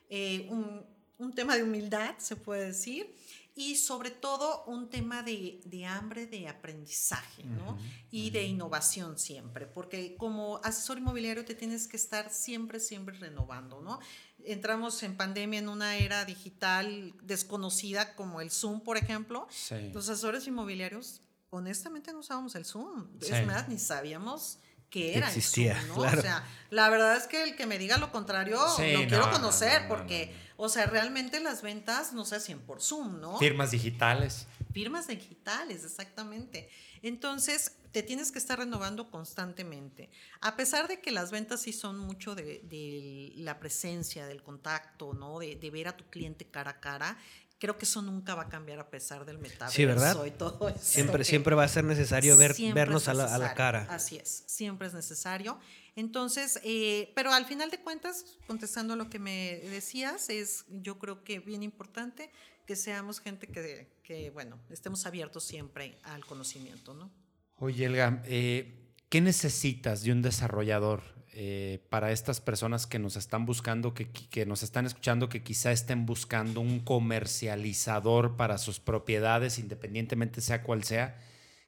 eh, 0.09 0.45
un, 0.49 0.85
un 1.19 1.33
tema 1.33 1.55
de 1.55 1.63
humildad, 1.63 2.15
se 2.17 2.35
puede 2.35 2.65
decir 2.65 3.15
y 3.57 3.75
sobre 3.75 4.11
todo 4.11 4.63
un 4.65 4.87
tema 4.87 5.23
de, 5.23 5.59
hambre 5.89 6.27
de 6.27 6.47
aprendizaje 6.47 7.43
¿no? 7.43 7.75
y 8.11 8.29
de 8.29 8.43
innovación 8.43 9.17
siempre, 9.17 9.65
porque 9.65 10.15
como 10.15 10.61
asesor 10.63 10.99
inmobiliario 10.99 11.43
te 11.43 11.55
tienes 11.55 11.87
que 11.87 11.97
estar 11.97 12.29
siempre, 12.29 12.79
siempre 12.79 13.17
renovando, 13.17 13.81
¿no? 13.81 13.99
Entramos 14.45 15.01
en 15.01 15.17
pandemia 15.17 15.57
en 15.59 15.69
una 15.69 15.97
era 15.97 16.23
digital 16.23 17.15
desconocida 17.23 18.15
como 18.15 18.41
el 18.41 18.51
Zoom, 18.51 18.79
por 18.81 18.95
ejemplo. 18.95 19.47
Los 19.91 20.07
asesores 20.07 20.45
inmobiliarios, 20.45 21.21
honestamente, 21.49 22.13
no 22.13 22.19
usábamos 22.19 22.53
el 22.53 22.63
Zoom. 22.63 23.07
Es 23.19 23.45
más, 23.47 23.67
ni 23.67 23.79
sabíamos 23.79 24.59
que 24.89 25.17
era 25.17 25.27
existía, 25.27 25.81
¿no? 25.83 25.97
O 25.97 26.09
sea, 26.09 26.45
la 26.69 26.89
verdad 26.89 27.15
es 27.17 27.27
que 27.27 27.43
el 27.43 27.55
que 27.55 27.65
me 27.65 27.77
diga 27.77 27.97
lo 27.97 28.11
contrario 28.11 28.57
lo 28.57 28.75
quiero 28.75 29.31
conocer 29.31 29.87
porque, 29.87 30.33
o 30.55 30.69
sea, 30.69 30.85
realmente 30.85 31.39
las 31.39 31.61
ventas 31.61 32.13
no 32.13 32.25
se 32.25 32.35
hacen 32.35 32.59
por 32.59 32.81
Zoom, 32.81 33.19
¿no? 33.19 33.37
Firmas 33.37 33.71
digitales. 33.71 34.47
Firmas 34.73 35.07
digitales, 35.07 35.83
exactamente. 35.83 36.69
Entonces, 37.01 37.73
te 37.91 38.03
tienes 38.03 38.31
que 38.31 38.39
estar 38.39 38.59
renovando 38.59 39.09
constantemente. 39.09 40.09
A 40.41 40.55
pesar 40.55 40.87
de 40.87 40.99
que 40.99 41.11
las 41.11 41.31
ventas 41.31 41.61
sí 41.61 41.73
son 41.73 41.97
mucho 41.97 42.35
de, 42.35 43.33
la 43.37 43.59
presencia, 43.59 44.27
del 44.27 44.43
contacto, 44.43 45.13
¿no? 45.13 45.39
De, 45.39 45.55
de 45.55 45.71
ver 45.71 45.87
a 45.87 45.97
tu 45.97 46.05
cliente 46.05 46.45
cara 46.45 46.71
a 46.71 46.79
cara, 46.79 47.17
creo 47.59 47.77
que 47.77 47.85
eso 47.85 48.01
nunca 48.01 48.35
va 48.35 48.43
a 48.43 48.49
cambiar 48.49 48.79
a 48.79 48.89
pesar 48.89 49.25
del 49.25 49.37
metaverso 49.37 49.75
Sí, 49.75 49.85
¿verdad? 49.85 50.25
y 50.25 50.31
todo 50.31 50.69
eso 50.69 50.79
Siempre, 50.81 51.23
siempre 51.23 51.55
va 51.55 51.63
a 51.63 51.67
ser 51.67 51.83
necesario 51.83 52.37
ver, 52.37 52.55
vernos 52.73 53.07
a 53.07 53.13
la, 53.13 53.33
a 53.33 53.37
la 53.37 53.53
cara. 53.53 53.87
Así 53.89 54.17
es, 54.17 54.43
siempre 54.45 54.87
es 54.87 54.93
necesario. 54.93 55.59
Entonces, 55.95 56.59
eh, 56.63 57.11
pero 57.15 57.33
al 57.33 57.45
final 57.45 57.71
de 57.71 57.79
cuentas, 57.79 58.25
contestando 58.45 58.93
a 58.93 58.97
lo 58.97 59.09
que 59.09 59.17
me 59.17 59.59
decías, 59.71 60.29
es 60.29 60.65
yo 60.69 60.99
creo 60.99 61.23
que 61.23 61.39
bien 61.39 61.63
importante 61.63 62.29
que 62.67 62.75
seamos 62.75 63.19
gente 63.19 63.47
que, 63.47 63.87
que 64.03 64.29
bueno, 64.29 64.59
estemos 64.69 65.05
abiertos 65.05 65.43
siempre 65.43 65.97
al 66.03 66.23
conocimiento, 66.25 66.93
¿no? 66.93 67.09
Oye, 67.55 67.85
Elga, 67.85 68.21
eh, 68.25 68.93
¿qué 69.09 69.21
necesitas 69.21 70.03
de 70.03 70.11
un 70.11 70.21
desarrollador 70.21 71.01
eh, 71.39 71.85
para 71.89 72.11
estas 72.11 72.41
personas 72.41 72.87
que 72.87 72.97
nos 72.97 73.15
están 73.15 73.45
buscando, 73.45 73.93
que, 73.93 74.09
que 74.09 74.47
nos 74.47 74.63
están 74.63 74.87
escuchando, 74.87 75.29
que 75.29 75.43
quizá 75.43 75.71
estén 75.71 76.07
buscando 76.07 76.61
un 76.61 76.79
comercializador 76.79 78.37
para 78.37 78.57
sus 78.57 78.79
propiedades, 78.79 79.59
independientemente 79.59 80.41
sea 80.41 80.63
cual 80.63 80.83
sea? 80.83 81.21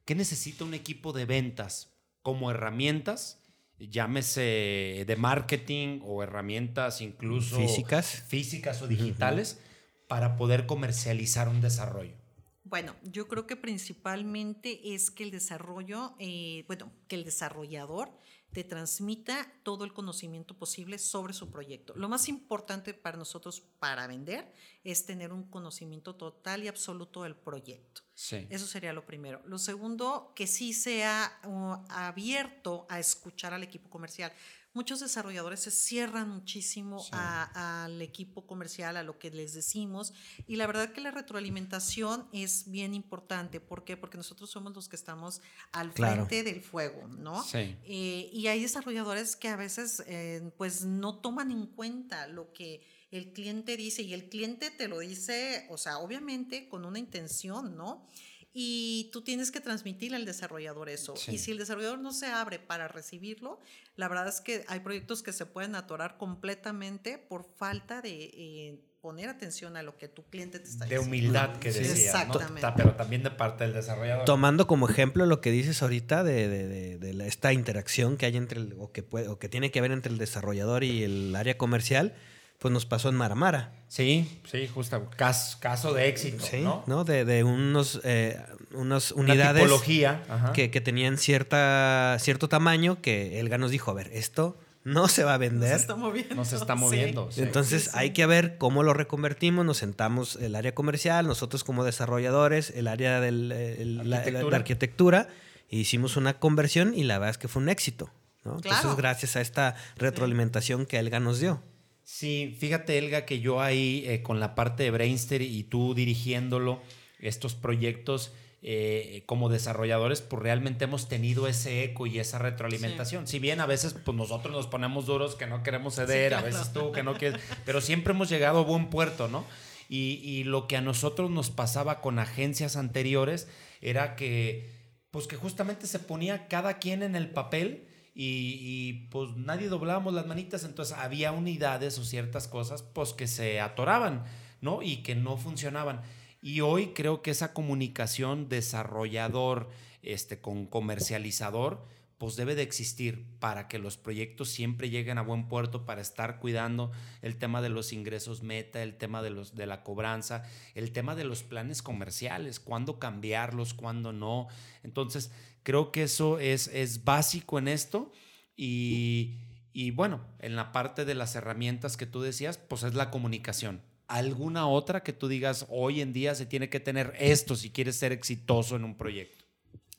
¿Qué 0.05 0.15
necesita 0.15 0.63
un 0.63 0.73
equipo 0.73 1.13
de 1.13 1.25
ventas 1.25 1.93
como 2.23 2.49
herramientas? 2.49 3.43
Llámese 3.77 5.03
de 5.05 5.15
marketing 5.19 5.99
o 6.03 6.23
herramientas 6.23 6.99
incluso 7.01 7.57
Físicas. 7.57 8.23
físicas 8.27 8.81
o 8.81 8.87
digitales 8.87 9.59
para 10.07 10.35
poder 10.35 10.65
comercializar 10.65 11.47
un 11.47 11.61
desarrollo. 11.61 12.15
Bueno, 12.63 12.95
yo 13.03 13.27
creo 13.27 13.45
que 13.45 13.55
principalmente 13.55 14.95
es 14.95 15.11
que 15.11 15.23
el 15.23 15.31
desarrollo, 15.31 16.15
eh, 16.17 16.63
bueno, 16.65 16.91
que 17.07 17.15
el 17.15 17.23
desarrollador 17.23 18.11
te 18.51 18.63
transmita 18.63 19.51
todo 19.63 19.85
el 19.85 19.93
conocimiento 19.93 20.57
posible 20.57 20.97
sobre 20.97 21.33
su 21.33 21.51
proyecto. 21.51 21.93
Lo 21.95 22.09
más 22.09 22.27
importante 22.29 22.93
para 22.93 23.17
nosotros 23.17 23.61
para 23.79 24.07
vender 24.07 24.53
es 24.83 25.05
tener 25.05 25.31
un 25.31 25.43
conocimiento 25.43 26.15
total 26.15 26.63
y 26.63 26.67
absoluto 26.67 27.23
del 27.23 27.35
proyecto. 27.35 28.01
Sí. 28.15 28.47
Eso 28.49 28.65
sería 28.65 28.91
lo 28.91 29.05
primero. 29.05 29.41
Lo 29.45 29.59
segundo, 29.59 30.33
que 30.35 30.47
sí 30.47 30.73
sea 30.73 31.39
uh, 31.45 31.75
abierto 31.89 32.85
a 32.89 32.99
escuchar 32.99 33.53
al 33.53 33.63
equipo 33.63 33.89
comercial. 33.89 34.33
Muchos 34.73 34.99
desarrolladores 34.99 35.61
se 35.61 35.71
cierran 35.71 36.29
muchísimo 36.29 36.99
Sí. 36.99 37.09
a- 37.13 37.83
al 37.85 38.01
equipo 38.03 38.45
comercial, 38.45 38.97
a 38.97 39.03
lo 39.03 39.17
que 39.17 39.31
les 39.31 39.53
decimos. 39.53 40.13
Y 40.47 40.57
la 40.57 40.67
verdad 40.67 40.91
que 40.93 41.01
la 41.01 41.09
retroalimentación 41.11 42.27
es 42.33 42.69
bien 42.69 42.93
importante. 42.93 43.59
¿Por 43.59 43.83
qué? 43.83 43.97
Porque 43.97 44.17
nosotros 44.17 44.49
somos 44.51 44.75
los 44.75 44.87
que 44.87 44.95
estamos 44.95 45.41
al 45.71 45.91
Claro. 45.93 46.25
frente 46.27 46.43
del 46.43 46.61
fuego, 46.61 47.07
¿no? 47.07 47.41
Sí. 47.43 47.75
Eh, 47.83 48.29
y 48.31 48.47
hay 48.47 48.61
desarrolladores 48.61 49.35
que 49.35 49.47
a 49.47 49.55
veces 49.55 50.03
eh, 50.05 50.51
pues 50.57 50.85
no 50.85 51.17
toman 51.17 51.49
en 51.51 51.65
cuenta 51.65 52.27
lo 52.27 52.53
que 52.53 52.81
el 53.11 53.33
cliente 53.33 53.75
dice 53.75 54.03
y 54.03 54.13
el 54.13 54.29
cliente 54.29 54.69
te 54.69 54.87
lo 54.87 54.99
dice, 54.99 55.65
o 55.71 55.77
sea, 55.79 55.97
obviamente 55.97 56.69
con 56.69 56.85
una 56.85 56.99
intención, 56.99 57.75
¿no? 57.75 58.07
Y 58.51 59.09
tú 59.13 59.21
tienes 59.21 59.51
que 59.51 59.61
transmitirle 59.61 60.17
al 60.17 60.25
desarrollador 60.25 60.89
eso. 60.89 61.15
Sí. 61.15 61.35
Y 61.35 61.37
si 61.37 61.51
el 61.51 61.57
desarrollador 61.59 61.99
no 61.99 62.11
se 62.11 62.27
abre 62.27 62.57
para 62.59 62.87
recibirlo, 62.87 63.59
la 63.95 64.07
verdad 64.07 64.27
es 64.27 64.41
que 64.41 64.65
hay 64.67 64.79
proyectos 64.79 65.21
que 65.21 65.33
se 65.33 65.45
pueden 65.45 65.75
atorar 65.75 66.17
completamente 66.17 67.17
por 67.19 67.45
falta 67.57 68.01
de 68.01 68.23
eh, 68.33 68.79
poner 69.01 69.29
atención 69.29 69.77
a 69.77 69.83
lo 69.83 69.97
que 69.97 70.07
tu 70.07 70.25
cliente 70.29 70.59
te 70.59 70.65
está 70.67 70.85
de 70.85 70.95
diciendo. 70.97 71.07
humildad 71.07 71.57
que 71.59 71.71
decías, 71.71 71.93
¿no? 72.27 72.33
Exactamente. 72.33 72.61
Ta- 72.61 72.75
pero 72.75 72.95
también 72.95 73.21
de 73.23 73.31
parte 73.31 73.63
del 73.65 73.73
desarrollador. 73.73 74.25
Tomando 74.25 74.65
como 74.67 74.89
ejemplo 74.89 75.25
lo 75.27 75.41
que 75.41 75.51
dices 75.51 75.81
ahorita 75.83 76.23
de, 76.23 76.47
de- 76.49 76.67
de- 76.67 76.97
de 76.97 77.13
la- 77.13 77.27
esta 77.27 77.53
interacción 77.53 78.17
que 78.17 78.25
hay 78.25 78.35
entre 78.35 78.59
el, 78.59 78.73
o 78.79 78.91
que 78.91 79.03
puede, 79.03 79.27
o 79.27 79.37
que 79.37 79.47
tiene 79.47 79.69
que 79.71 79.77
haber 79.79 79.91
entre 79.91 80.11
el 80.11 80.17
desarrollador 80.17 80.83
y 80.83 81.03
el 81.03 81.35
área 81.35 81.57
comercial, 81.57 82.15
pues 82.59 82.71
nos 82.71 82.85
pasó 82.85 83.09
en 83.09 83.15
Maramara. 83.15 83.71
Sí, 83.87 84.41
sí, 84.49 84.67
justo. 84.67 85.09
Caso, 85.15 85.57
caso 85.59 85.93
de 85.93 86.07
éxito, 86.09 86.45
Sí, 86.45 86.59
¿no? 86.61 86.83
¿no? 86.85 87.03
De, 87.05 87.25
de 87.25 87.43
unos, 87.43 87.99
eh, 88.03 88.37
unas 88.73 89.11
Una 89.11 89.33
unidades 89.33 89.63
tipología. 89.63 90.23
ajá. 90.29 90.53
que, 90.53 90.69
que 90.69 90.81
tenían 90.81 91.17
cierta, 91.17 92.17
cierto 92.19 92.47
tamaño 92.49 93.01
que 93.01 93.39
Elga 93.39 93.57
nos 93.57 93.71
dijo, 93.71 93.89
a 93.91 93.93
ver, 93.95 94.11
esto 94.13 94.57
no 94.83 95.07
se 95.07 95.23
va 95.23 95.33
a 95.33 95.37
No 95.37 95.43
se 95.43 95.49
vender. 95.49 95.73
está 95.73 95.95
moviendo. 95.95 96.35
No 96.35 96.45
se 96.45 96.55
está 96.57 96.75
moviendo. 96.75 97.31
sí. 97.31 97.41
Entonces 97.41 97.83
Sí, 97.85 97.89
sí. 97.91 97.95
hay 97.97 98.11
que 98.11 98.25
ver 98.25 98.57
cómo 98.57 98.83
lo 98.83 98.93
reconvertimos, 98.93 99.65
nos 99.65 99.77
sentamos 99.77 100.35
el 100.35 100.55
área 100.55 100.75
comercial, 100.75 101.27
nosotros 101.27 101.63
como 101.63 101.83
desarrolladores, 101.83 102.71
el 102.75 102.87
área 102.87 103.19
de 103.21 103.31
la, 103.31 104.17
Arquitectura. 104.17 104.57
arquitectura, 104.57 105.27
e 105.69 105.77
hicimos 105.77 106.17
una 106.17 106.39
conversión 106.39 106.93
y 106.93 107.03
la 107.03 107.19
verdad 107.19 107.31
es 107.31 107.37
que 107.37 107.47
fue 107.47 107.61
un 107.61 107.69
éxito. 107.69 108.09
¿no? 108.43 108.55
Entonces 108.55 108.81
Claro. 108.81 108.95
gracias 108.95 109.35
a 109.35 109.41
esta 109.41 109.75
retroalimentación 109.97 110.85
que 110.85 110.97
Elga 110.99 111.19
nos 111.19 111.39
dio. 111.39 111.61
Sí, 112.11 112.57
fíjate, 112.59 112.97
Elga, 112.97 113.23
que 113.23 113.39
yo 113.39 113.61
ahí 113.61 114.03
eh, 114.07 114.23
con 114.23 114.39
la 114.39 114.55
parte 114.55 114.81
de 114.81 114.89
Brainster 114.89 115.43
y 115.43 115.63
tú 115.63 115.93
dirigiéndolo, 115.93 116.81
estos 117.19 117.53
proyectos 117.53 118.33
eh, 118.63 119.21
como 119.27 119.47
desarrolladores, 119.47 120.21
pues 120.21 120.41
realmente 120.41 120.85
hemos 120.85 121.07
tenido 121.07 121.47
ese 121.47 121.83
eco 121.83 122.07
y 122.07 122.17
esa 122.17 122.39
retroalimentación. 122.39 123.27
Si 123.27 123.37
bien 123.37 123.61
a 123.61 123.67
veces 123.67 123.93
pues 123.93 124.17
nosotros 124.17 124.51
nos 124.51 124.65
ponemos 124.65 125.05
duros 125.05 125.35
que 125.35 125.45
no 125.45 125.61
queremos 125.61 125.95
ceder, 125.95 126.33
a 126.33 126.39
claro. 126.39 126.57
veces 126.57 126.73
tú 126.73 126.91
que 126.91 127.03
no 127.03 127.13
quieres, 127.13 127.39
pero 127.63 127.79
siempre 127.79 128.13
hemos 128.13 128.27
llegado 128.27 128.59
a 128.59 128.63
buen 128.63 128.89
puerto, 128.89 129.27
¿no? 129.27 129.45
Y, 129.87 130.19
y 130.23 130.45
lo 130.45 130.67
que 130.67 130.77
a 130.77 130.81
nosotros 130.81 131.29
nos 131.29 131.51
pasaba 131.51 132.01
con 132.01 132.17
agencias 132.17 132.75
anteriores 132.75 133.47
era 133.81 134.15
que, 134.15 134.67
pues 135.11 135.27
que 135.27 135.35
justamente 135.35 135.85
se 135.85 135.99
ponía 135.99 136.47
cada 136.47 136.79
quien 136.79 137.03
en 137.03 137.15
el 137.15 137.29
papel 137.29 137.87
y, 138.21 138.59
y, 138.59 138.93
pues 139.11 139.37
nadie 139.37 139.69
doblábamos 139.69 140.13
las 140.13 140.25
manitas, 140.25 140.65
entonces 140.65 140.97
había 140.97 141.31
unidades 141.31 141.97
o 141.99 142.03
ciertas 142.03 142.49
cosas 142.49 142.83
pues 142.83 143.13
que 143.13 143.27
se 143.27 143.61
atoraban, 143.61 144.25
¿no? 144.59 144.81
Y 144.81 144.97
que 145.03 145.15
no 145.15 145.37
funcionaban. 145.37 146.01
Y 146.41 146.59
hoy 146.59 146.87
creo 146.87 147.21
que 147.21 147.31
esa 147.31 147.53
comunicación 147.53 148.49
desarrollador 148.49 149.69
este, 150.03 150.41
con 150.41 150.65
comercializador 150.65 151.85
pues 152.19 152.35
debe 152.35 152.53
de 152.53 152.63
existir 152.63 153.25
para 153.39 153.69
que 153.69 153.79
los 153.79 153.95
proyectos 153.95 154.49
siempre 154.49 154.89
lleguen 154.89 155.17
a 155.17 155.21
buen 155.21 155.47
puerto 155.47 155.85
para 155.85 156.01
estar 156.01 156.39
cuidando 156.39 156.91
el 157.21 157.37
tema 157.37 157.61
de 157.61 157.69
los 157.69 157.93
ingresos 157.93 158.43
meta, 158.43 158.83
el 158.83 158.97
tema 158.97 159.21
de, 159.21 159.29
los, 159.29 159.55
de 159.55 159.65
la 159.65 159.83
cobranza, 159.83 160.43
el 160.75 160.91
tema 160.91 161.15
de 161.15 161.23
los 161.23 161.43
planes 161.43 161.81
comerciales, 161.81 162.59
cuándo 162.59 162.99
cambiarlos, 162.99 163.73
cuándo 163.73 164.11
no. 164.11 164.49
Entonces, 164.83 165.31
creo 165.63 165.91
que 165.91 166.03
eso 166.03 166.39
es, 166.39 166.67
es 166.67 167.03
básico 167.03 167.59
en 167.59 167.67
esto 167.67 168.11
y, 168.55 169.37
y 169.73 169.91
bueno, 169.91 170.25
en 170.39 170.55
la 170.55 170.71
parte 170.71 171.05
de 171.05 171.15
las 171.15 171.35
herramientas 171.35 171.97
que 171.97 172.05
tú 172.05 172.21
decías, 172.21 172.57
pues 172.57 172.83
es 172.83 172.93
la 172.93 173.11
comunicación. 173.11 173.81
¿Alguna 174.07 174.67
otra 174.67 175.03
que 175.03 175.13
tú 175.13 175.27
digas 175.27 175.67
hoy 175.69 176.01
en 176.01 176.13
día 176.13 176.33
se 176.33 176.45
tiene 176.45 176.69
que 176.69 176.79
tener 176.79 177.13
esto 177.19 177.55
si 177.55 177.69
quieres 177.69 177.95
ser 177.95 178.11
exitoso 178.11 178.75
en 178.75 178.83
un 178.83 178.97
proyecto? 178.97 179.45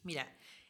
Mira, 0.02 0.26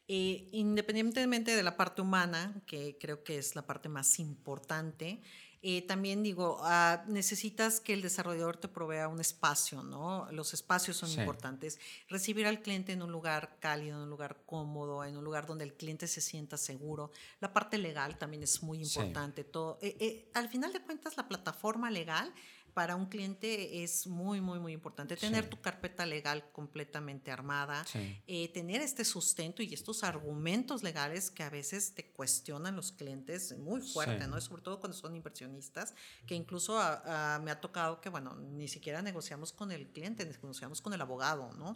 eh, 0.08 0.48
independientemente 0.52 1.54
de 1.54 1.62
la 1.62 1.76
parte 1.76 2.02
humana, 2.02 2.62
que 2.66 2.98
creo 2.98 3.22
que 3.22 3.38
es 3.38 3.54
la 3.54 3.66
parte 3.66 3.88
más 3.88 4.18
importante, 4.18 5.22
eh, 5.62 5.82
también 5.82 6.22
digo, 6.22 6.58
ah, 6.62 7.04
necesitas 7.06 7.80
que 7.80 7.92
el 7.92 8.00
desarrollador 8.00 8.56
te 8.56 8.66
provea 8.68 9.08
un 9.08 9.20
espacio, 9.20 9.82
¿no? 9.82 10.26
Los 10.32 10.54
espacios 10.54 10.96
son 10.96 11.10
Sí. 11.10 11.20
importantes. 11.20 11.78
Recibir 12.08 12.46
al 12.46 12.60
cliente 12.62 12.92
en 12.92 13.02
un 13.02 13.12
lugar 13.12 13.58
cálido, 13.60 13.96
en 13.98 14.04
un 14.04 14.10
lugar 14.10 14.38
cómodo, 14.46 15.04
en 15.04 15.16
un 15.16 15.24
lugar 15.24 15.46
donde 15.46 15.64
el 15.64 15.74
cliente 15.74 16.06
se 16.06 16.20
sienta 16.22 16.56
seguro. 16.56 17.10
La 17.40 17.52
parte 17.52 17.76
legal 17.76 18.16
también 18.18 18.42
es 18.42 18.62
muy 18.62 18.84
Sí. 18.84 18.98
importante. 18.98 19.44
Todo, 19.44 19.78
eh, 19.82 19.96
eh, 20.00 20.30
al 20.34 20.48
final 20.48 20.72
de 20.72 20.80
cuentas, 20.80 21.16
la 21.16 21.28
plataforma 21.28 21.90
legal 21.90 22.32
para 22.74 22.96
un 22.96 23.06
cliente 23.06 23.82
es 23.82 24.06
muy, 24.06 24.40
muy, 24.40 24.58
muy 24.58 24.72
importante. 24.72 25.16
Tener 25.16 25.44
Sí. 25.44 25.50
tu 25.50 25.60
carpeta 25.60 26.06
legal 26.06 26.50
completamente 26.52 27.30
armada, 27.30 27.84
Sí. 27.84 28.22
eh, 28.26 28.48
tener 28.52 28.80
este 28.80 29.04
sustento 29.04 29.62
y 29.62 29.72
estos 29.74 30.02
argumentos 30.04 30.82
legales 30.82 31.30
que 31.30 31.42
a 31.42 31.50
veces 31.50 31.94
te 31.94 32.10
cuestionan 32.12 32.76
los 32.76 32.92
clientes 32.92 33.56
muy 33.58 33.80
fuerte, 33.80 34.24
Sí. 34.24 34.30
¿no? 34.30 34.40
Sobre 34.40 34.62
todo 34.62 34.80
cuando 34.80 34.96
son 34.96 35.16
inversionistas, 35.16 35.94
que 36.26 36.34
incluso 36.34 36.78
ah, 36.78 37.02
ah, 37.06 37.40
me 37.42 37.50
ha 37.50 37.60
tocado 37.60 38.00
que, 38.00 38.08
bueno, 38.08 38.34
ni 38.36 38.68
siquiera 38.68 39.02
negociamos 39.02 39.52
con 39.52 39.72
el 39.72 39.88
cliente, 39.90 40.24
negociamos 40.24 40.80
con 40.80 40.92
el 40.92 41.00
abogado, 41.00 41.52
¿no? 41.54 41.74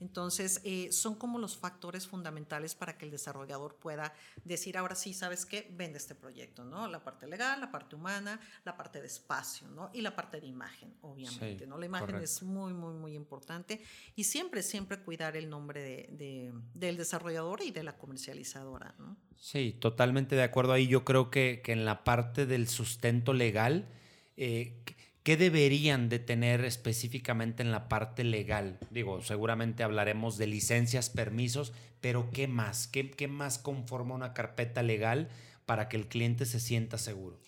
Entonces, 0.00 0.60
eh, 0.64 0.90
son 0.92 1.14
como 1.14 1.38
los 1.38 1.56
factores 1.56 2.06
fundamentales 2.06 2.74
para 2.74 2.98
que 2.98 3.04
el 3.04 3.10
desarrollador 3.10 3.76
pueda 3.76 4.12
decir, 4.44 4.76
ahora 4.76 4.94
sí, 4.94 5.14
¿sabes 5.14 5.46
qué? 5.46 5.68
Vende 5.72 5.98
este 5.98 6.14
proyecto, 6.14 6.64
¿no? 6.64 6.88
La 6.88 7.02
parte 7.02 7.26
legal, 7.26 7.60
la 7.60 7.70
parte 7.70 7.96
humana, 7.96 8.40
la 8.64 8.76
parte 8.76 9.00
de 9.00 9.06
espacio, 9.06 9.68
¿no? 9.68 9.90
Y 9.92 10.00
la 10.00 10.14
parte 10.14 10.25
de 10.30 10.46
imagen, 10.46 10.94
obviamente, 11.02 11.64
Sí, 11.64 11.66
¿no? 11.66 11.78
La 11.78 11.86
imagen 11.86 12.06
correcto. 12.06 12.24
es 12.24 12.42
muy, 12.42 12.72
muy, 12.72 12.94
muy 12.94 13.14
importante 13.14 13.80
y 14.14 14.24
siempre, 14.24 14.62
siempre 14.62 14.98
cuidar 15.00 15.36
el 15.36 15.48
nombre 15.48 15.82
de, 15.82 16.08
de- 16.12 16.52
del 16.74 16.96
desarrollador 16.96 17.62
y 17.62 17.70
de 17.70 17.82
la 17.82 17.96
comercializadora, 17.96 18.94
¿no? 18.98 19.16
Sí, 19.38 19.76
totalmente 19.78 20.34
de 20.36 20.42
acuerdo 20.42 20.72
ahí. 20.72 20.86
Yo 20.88 21.04
creo 21.04 21.30
que, 21.30 21.60
que 21.64 21.72
en 21.72 21.84
la 21.84 22.04
parte 22.04 22.46
del 22.46 22.68
sustento 22.68 23.32
legal, 23.32 23.88
eh, 24.36 24.82
¿qué 25.22 25.36
deberían 25.36 26.08
de 26.08 26.18
tener 26.18 26.64
específicamente 26.64 27.62
en 27.62 27.70
la 27.70 27.88
parte 27.88 28.24
legal? 28.24 28.78
Digo, 28.90 29.22
seguramente 29.22 29.82
hablaremos 29.82 30.38
de 30.38 30.46
licencias, 30.46 31.10
permisos, 31.10 31.72
pero 32.00 32.30
¿qué 32.30 32.46
más? 32.48 32.86
¿Qué, 32.88 33.10
qué 33.10 33.28
más 33.28 33.58
conforma 33.58 34.14
una 34.14 34.32
carpeta 34.34 34.82
legal 34.82 35.28
para 35.64 35.88
que 35.88 35.96
el 35.96 36.06
cliente 36.08 36.46
se 36.46 36.60
sienta 36.60 36.96
seguro? 36.98 37.40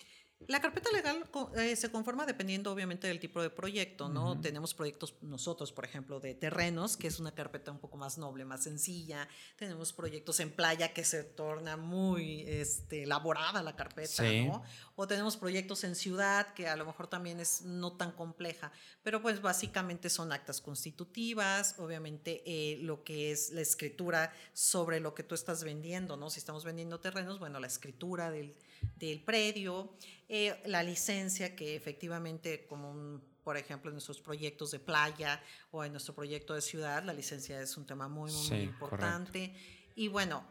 La 0.47 0.61
carpeta 0.61 0.89
legal 0.91 1.29
eh, 1.57 1.75
se 1.75 1.91
conforma 1.91 2.25
dependiendo 2.25 2.71
obviamente 2.71 3.07
del 3.07 3.19
tipo 3.19 3.41
de 3.41 3.49
proyecto, 3.49 4.07
¿no? 4.07 4.39
Tenemos 4.39 4.73
proyectos 4.73 5.13
nosotros, 5.21 5.73
por 5.73 5.83
ejemplo, 5.83 6.21
de 6.21 6.33
terrenos, 6.33 6.95
que 6.95 7.07
es 7.07 7.19
una 7.19 7.35
carpeta 7.35 7.71
un 7.73 7.79
poco 7.79 7.97
más 7.97 8.17
noble, 8.17 8.45
más 8.45 8.63
sencilla. 8.63 9.27
Tenemos 9.57 9.91
proyectos 9.91 10.39
en 10.39 10.51
playa 10.51 10.93
que 10.93 11.03
se 11.03 11.25
torna 11.25 11.75
muy 11.75 12.43
este, 12.47 13.03
elaborada 13.03 13.61
la 13.61 13.75
carpeta, 13.75 14.23
¿no? 14.23 14.63
O 14.95 15.07
tenemos 15.07 15.35
proyectos 15.35 15.83
en 15.83 15.93
ciudad 15.95 16.53
que 16.53 16.69
a 16.69 16.77
lo 16.77 16.85
mejor 16.85 17.07
también 17.07 17.41
es 17.41 17.63
no 17.63 17.97
tan 17.97 18.13
compleja, 18.13 18.71
pero 19.03 19.21
pues 19.21 19.41
básicamente 19.41 20.09
son 20.09 20.31
actas 20.31 20.61
constitutivas, 20.61 21.75
obviamente 21.79 22.43
eh, 22.45 22.77
lo 22.81 23.03
que 23.03 23.31
es 23.31 23.51
la 23.51 23.61
escritura 23.61 24.33
sobre 24.53 25.01
lo 25.01 25.13
que 25.13 25.23
tú 25.23 25.35
estás 25.35 25.65
vendiendo, 25.65 26.15
¿no? 26.15 26.29
Si 26.29 26.39
estamos 26.39 26.63
vendiendo 26.63 27.01
terrenos, 27.01 27.39
bueno, 27.39 27.59
la 27.59 27.67
escritura 27.67 28.31
del 28.31 28.55
del 28.95 29.21
predio, 29.21 29.93
eh, 30.29 30.61
la 30.65 30.83
licencia 30.83 31.55
que 31.55 31.75
efectivamente 31.75 32.65
como 32.67 33.19
por 33.43 33.57
ejemplo 33.57 33.89
en 33.89 33.95
nuestros 33.95 34.21
proyectos 34.21 34.69
de 34.69 34.79
playa 34.79 35.41
o 35.71 35.83
en 35.83 35.91
nuestro 35.91 36.13
proyecto 36.13 36.53
de 36.53 36.61
ciudad, 36.61 37.03
la 37.03 37.13
licencia 37.13 37.59
es 37.59 37.75
un 37.77 37.85
tema 37.87 38.07
muy, 38.07 38.31
muy, 38.31 38.59
importante. 38.59 39.51
Y 39.95 40.07
bueno, 40.07 40.43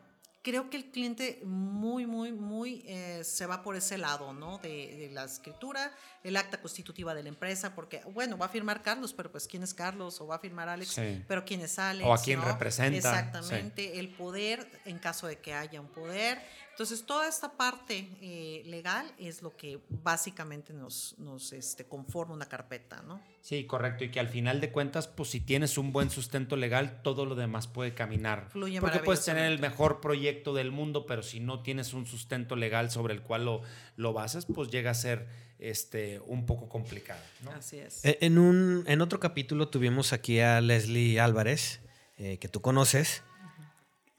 creo 0.48 0.70
que 0.70 0.78
el 0.78 0.90
cliente 0.90 1.42
muy, 1.44 2.06
muy, 2.06 2.32
muy 2.32 2.82
eh, 2.86 3.20
se 3.22 3.44
va 3.44 3.62
por 3.62 3.76
ese 3.76 3.98
lado, 3.98 4.32
¿no? 4.32 4.56
De, 4.58 5.10
la 5.12 5.24
escritura, 5.24 5.92
el 6.24 6.36
acta 6.38 6.58
constitutiva 6.58 7.14
de 7.14 7.22
la 7.22 7.28
empresa, 7.28 7.74
porque, 7.74 8.00
bueno, 8.14 8.38
va 8.38 8.46
a 8.46 8.48
firmar 8.48 8.82
Carlos, 8.82 9.12
pero 9.12 9.30
pues 9.30 9.46
quién 9.46 9.62
es 9.62 9.74
Carlos, 9.74 10.18
o 10.22 10.26
va 10.26 10.36
a 10.36 10.38
firmar 10.38 10.70
Alex, 10.70 10.98
pero 11.26 11.44
quién 11.44 11.60
es 11.60 11.78
Alex. 11.78 12.08
O 12.08 12.14
a 12.14 12.18
quién 12.18 12.40
representa. 12.40 12.96
Exactamente, 12.96 13.98
el 13.98 14.08
poder, 14.08 14.66
en 14.86 14.98
caso 14.98 15.26
de 15.26 15.38
que 15.38 15.52
haya 15.52 15.82
un 15.82 15.88
poder. 15.88 16.40
Entonces, 16.70 17.04
toda 17.04 17.28
esta 17.28 17.52
parte 17.52 18.08
eh, 18.22 18.62
legal 18.64 19.12
es 19.18 19.42
lo 19.42 19.54
que 19.54 19.80
básicamente 19.90 20.72
nos, 20.72 21.14
nos 21.18 21.52
este, 21.52 21.84
conforma 21.84 22.32
una 22.32 22.46
carpeta, 22.46 23.02
¿no? 23.02 23.20
Sí, 23.48 23.64
correcto. 23.64 24.04
Y 24.04 24.10
que 24.10 24.20
al 24.20 24.28
final 24.28 24.60
de 24.60 24.70
cuentas, 24.70 25.08
pues 25.08 25.30
si 25.30 25.40
tienes 25.40 25.78
un 25.78 25.90
buen 25.90 26.10
sustento 26.10 26.54
legal, 26.54 27.00
todo 27.00 27.24
lo 27.24 27.34
demás 27.34 27.66
puede 27.66 27.94
caminar. 27.94 28.50
Fluye 28.50 28.78
Porque 28.78 28.98
puedes 28.98 29.24
tener 29.24 29.50
el 29.50 29.58
mejor 29.58 30.02
proyecto 30.02 30.52
del 30.52 30.70
mundo, 30.70 31.06
pero 31.06 31.22
si 31.22 31.40
no 31.40 31.62
tienes 31.62 31.94
un 31.94 32.04
sustento 32.04 32.56
legal 32.56 32.90
sobre 32.90 33.14
el 33.14 33.22
cual 33.22 33.46
lo, 33.46 33.62
lo 33.96 34.12
bases, 34.12 34.44
pues 34.44 34.68
llega 34.70 34.90
a 34.90 34.94
ser 34.94 35.28
este, 35.58 36.20
un 36.26 36.44
poco 36.44 36.68
complicado. 36.68 37.22
Así 37.56 37.78
es. 37.78 38.04
E, 38.04 38.18
en, 38.20 38.36
un, 38.36 38.84
en 38.86 39.00
otro 39.00 39.18
capítulo 39.18 39.68
tuvimos 39.68 40.12
aquí 40.12 40.40
a 40.40 40.60
Leslie 40.60 41.18
Álvarez, 41.18 41.80
eh, 42.18 42.36
que 42.36 42.48
tú 42.48 42.60
conoces, 42.60 43.22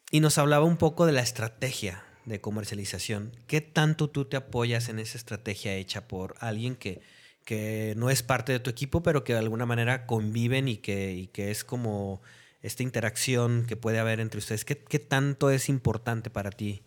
y 0.10 0.22
nos 0.22 0.40
hablaba 0.40 0.66
un 0.66 0.78
poco 0.78 1.06
de 1.06 1.12
la 1.12 1.22
estrategia 1.22 2.04
de 2.26 2.42
comercialización, 2.42 3.32
¿qué 3.46 3.62
tanto 3.62 4.10
tú 4.10 4.26
te 4.26 4.38
apoyas 4.38 4.90
en 4.90 4.98
esa 4.98 5.20
estrategia 5.20 5.76
hecha 5.76 6.08
por 6.08 6.34
alguien 6.40 6.76
que, 6.76 7.04
que 7.50 7.96
no 7.98 8.12
es 8.12 8.22
parte 8.22 8.52
de 8.52 8.60
tu 8.60 8.70
equipo, 8.70 9.02
pero 9.02 9.24
que 9.24 9.34
de 9.34 9.40
alguna 9.40 9.66
manera 9.66 10.06
conviven 10.06 10.68
y 10.68 10.78
que, 10.78 11.32
que 11.34 11.50
es 11.50 11.64
como 11.64 12.22
esta 12.62 12.84
interacción 12.84 13.66
que 13.66 13.76
puede 13.76 13.98
haber 13.98 14.20
entre 14.20 14.38
ustedes? 14.38 14.66
¿Qué, 14.66 14.78
qué 14.78 15.00
tanto 15.00 15.50
es 15.50 15.68
importante 15.68 16.30
para 16.30 16.52
ti? 16.52 16.84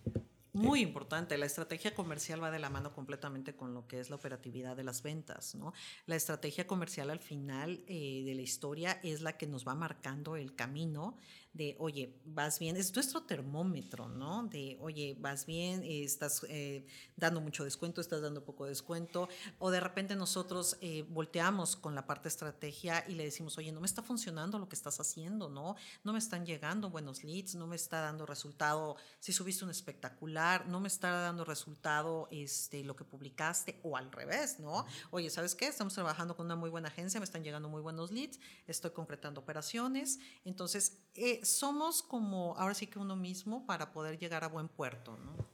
Muy 0.53 0.83
importante, 0.83 1.37
la 1.37 1.47
estrategia 1.47 1.97
comercial 1.97 2.41
va 2.41 2.53
de 2.53 2.61
la 2.61 2.71
mano 2.71 2.93
completamente 2.93 3.57
con 3.57 3.75
lo 3.75 3.89
que 3.89 3.99
es 3.99 4.09
la 4.09 4.15
operatividad 4.15 4.77
de 4.77 4.85
las 4.85 5.03
ventas, 5.03 5.57
¿no? 5.57 5.73
La 6.07 6.15
estrategia 6.15 6.69
comercial 6.69 7.11
al 7.11 7.19
final 7.19 7.83
eh, 7.89 8.23
de 8.25 8.35
la 8.37 8.43
historia 8.43 9.01
es 9.03 9.21
la 9.21 9.37
que 9.37 9.49
nos 9.49 9.67
va 9.67 9.75
marcando 9.75 10.37
el 10.37 10.55
camino 10.55 11.17
de, 11.53 11.77
oye, 11.79 12.19
vas 12.25 12.59
bien, 12.59 12.77
es 12.77 12.95
nuestro 12.95 13.23
termómetro, 13.23 14.09
¿no? 14.09 14.45
De, 14.45 14.79
oye, 14.81 15.17
vas 15.21 15.45
bien, 15.45 15.83
estás 15.85 16.45
eh, 16.49 16.87
dando 17.17 17.41
mucho 17.41 17.65
descuento, 17.65 18.01
estás 18.01 18.23
dando 18.23 18.45
poco 18.45 18.65
descuento, 18.67 19.29
o 19.59 19.71
de 19.71 19.81
repente 19.81 20.17
nosotros 20.17 20.79
eh, 20.81 21.05
volteamos 21.09 21.77
con 21.77 21.95
la 21.95 22.07
parte 22.07 22.29
estrategia 22.29 23.05
y 23.07 23.15
le 23.15 23.25
decimos, 23.25 23.59
oye, 23.59 23.71
no 23.71 23.81
me 23.81 23.87
está 23.87 24.03
funcionando 24.03 24.59
lo 24.59 24.69
que 24.69 24.77
estás 24.77 24.99
haciendo, 24.99 25.51
¿no? 25.51 25.77
No 26.05 26.13
me 26.13 26.19
están 26.19 26.47
llegando 26.47 26.89
buenos 26.89 27.23
leads, 27.23 27.55
no 27.55 27.67
me 27.67 27.77
está 27.77 28.01
dando 28.01 28.25
resultado, 28.25 28.97
si 29.21 29.33
subiste 29.33 29.65
un 29.65 29.71
espectacular, 29.71 30.67
no 30.69 30.81
me 30.81 30.89
está 30.89 31.11
dando 31.11 31.45
resultado 31.45 32.29
este, 32.31 32.83
lo 32.83 32.97
que 32.97 33.05
publicaste, 33.05 33.79
o 33.83 33.97
al 33.97 34.11
revés, 34.11 34.59
¿no? 34.59 34.87
Oye, 35.11 35.29
¿sabes 35.29 35.55
qué? 35.55 35.67
Estamos 35.67 35.93
trabajando 35.93 36.35
con 36.35 36.47
una 36.47 36.57
muy 36.57 36.71
buena 36.71 36.89
agencia, 36.89 37.21
me 37.21 37.25
están 37.25 37.45
llegando 37.45 37.69
muy 37.69 37.83
buenos 37.83 38.11
leads, 38.11 38.41
estoy 38.67 38.93
concretando 38.93 39.43
operaciones, 39.43 40.19
entonces, 40.45 41.03
eh, 41.15 41.41
somos 41.43 42.03
como 42.03 42.57
ahora 42.57 42.75
sí 42.75 42.87
que 42.87 42.99
uno 42.99 43.17
mismo 43.17 43.67
para 43.67 43.93
poder 43.93 44.19
llegar 44.19 44.45
a 44.45 44.49
buen 44.49 44.69
puerto, 44.69 45.17
¿no? 45.19 45.53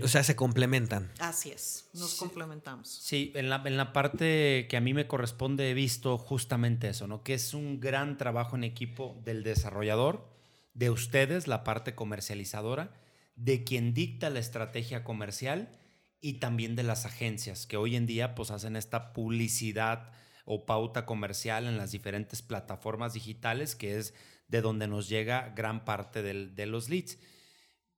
O 0.00 0.06
sea, 0.06 0.22
se 0.22 0.36
complementan. 0.36 1.10
Así 1.18 1.50
es, 1.50 1.90
nos 1.92 2.14
complementamos. 2.14 2.88
Sí, 2.88 3.32
en 3.34 3.50
la, 3.50 3.62
en 3.64 3.76
la 3.76 3.92
parte 3.92 4.68
que 4.70 4.76
a 4.76 4.80
mí 4.80 4.94
me 4.94 5.08
corresponde 5.08 5.70
he 5.70 5.74
visto 5.74 6.18
justamente 6.18 6.88
eso, 6.88 7.08
¿no? 7.08 7.24
Que 7.24 7.34
es 7.34 7.52
un 7.52 7.80
gran 7.80 8.16
trabajo 8.16 8.54
en 8.54 8.62
equipo 8.62 9.20
del 9.24 9.42
desarrollador, 9.42 10.28
de 10.74 10.90
ustedes, 10.90 11.48
la 11.48 11.64
parte 11.64 11.96
comercializadora, 11.96 12.94
de 13.34 13.64
quien 13.64 13.92
dicta 13.92 14.30
la 14.30 14.38
estrategia 14.38 15.02
comercial 15.02 15.76
y 16.20 16.34
también 16.34 16.76
de 16.76 16.84
las 16.84 17.04
agencias, 17.04 17.66
que 17.66 17.76
hoy 17.76 17.96
en 17.96 18.06
día 18.06 18.36
pues 18.36 18.52
hacen 18.52 18.76
esta 18.76 19.12
publicidad 19.12 20.12
o 20.44 20.64
pauta 20.64 21.06
comercial 21.06 21.66
en 21.66 21.76
las 21.76 21.90
diferentes 21.90 22.40
plataformas 22.40 23.14
digitales, 23.14 23.74
que 23.74 23.98
es 23.98 24.14
de 24.52 24.60
donde 24.60 24.86
nos 24.86 25.08
llega 25.08 25.52
gran 25.56 25.84
parte 25.84 26.22
de 26.22 26.66
los 26.66 26.88
leads. 26.90 27.18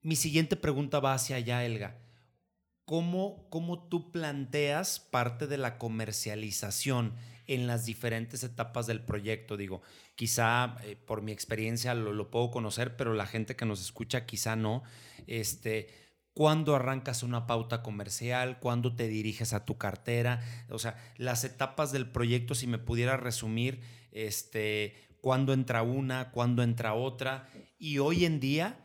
Mi 0.03 0.15
siguiente 0.17 0.55
pregunta 0.55 1.01
va 1.01 1.13
hacia 1.13 1.37
allá, 1.37 1.65
Elga. 1.65 1.99
¿Cómo, 2.85 3.49
¿Cómo 3.51 3.89
tú 3.89 4.13
planteas 4.13 5.01
parte 5.01 5.47
de 5.47 5.59
la 5.59 5.79
comercialización 5.79 7.15
en 7.47 7.67
las 7.67 7.87
diferentes 7.87 8.45
etapas 8.45 8.87
del 8.87 9.01
proyecto? 9.01 9.57
Digo, 9.57 9.83
quizá 10.15 10.77
eh, 10.85 10.95
por 10.95 11.23
mi 11.23 11.33
experiencia 11.33 11.93
lo, 11.95 12.13
lo, 12.13 12.31
puedo 12.31 12.51
conocer, 12.51 12.97
pero 12.97 13.15
la 13.15 13.27
gente 13.27 13.57
que 13.57 13.65
nos 13.65 13.81
escucha 13.81 14.27
quizá 14.27 14.55
no. 14.55 14.85
Este, 15.27 15.89
¿Cuándo 16.35 16.77
arrancas 16.77 17.25
una 17.25 17.47
pauta 17.47 17.83
comercial? 17.83 18.61
¿Cuándo 18.61 18.95
te 18.95 19.09
diriges 19.09 19.55
a 19.55 19.65
tu 19.65 19.77
cartera? 19.77 20.41
O 20.69 20.79
sea, 20.79 20.97
las 21.17 21.43
etapas 21.43 21.91
del 21.91 22.09
proyecto, 22.11 22.55
si 22.55 22.67
me 22.67 22.79
pudiera 22.79 23.17
resumir, 23.17 23.81
este, 24.13 24.95
cuándo 25.25 25.55
entra 25.55 25.83
una, 25.83 26.33
cuándo 26.33 26.63
entra 26.63 26.93
otra. 26.93 27.49
Y 27.79 27.97
hoy 27.97 28.27
en 28.27 28.41
día, 28.41 28.77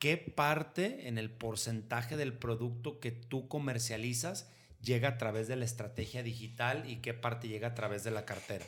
¿qué 0.00 0.16
parte 0.16 1.06
en 1.06 1.18
el 1.18 1.30
porcentaje 1.30 2.16
del 2.16 2.32
producto 2.36 2.98
que 2.98 3.12
tú 3.12 3.46
comercializas 3.46 4.50
llega 4.80 5.10
a 5.10 5.18
través 5.18 5.46
de 5.46 5.54
la 5.54 5.64
estrategia 5.64 6.24
digital 6.24 6.90
y 6.90 6.96
qué 6.96 7.14
parte 7.14 7.46
llega 7.46 7.68
a 7.68 7.74
través 7.76 8.02
de 8.02 8.10
la 8.10 8.24
cartera? 8.24 8.66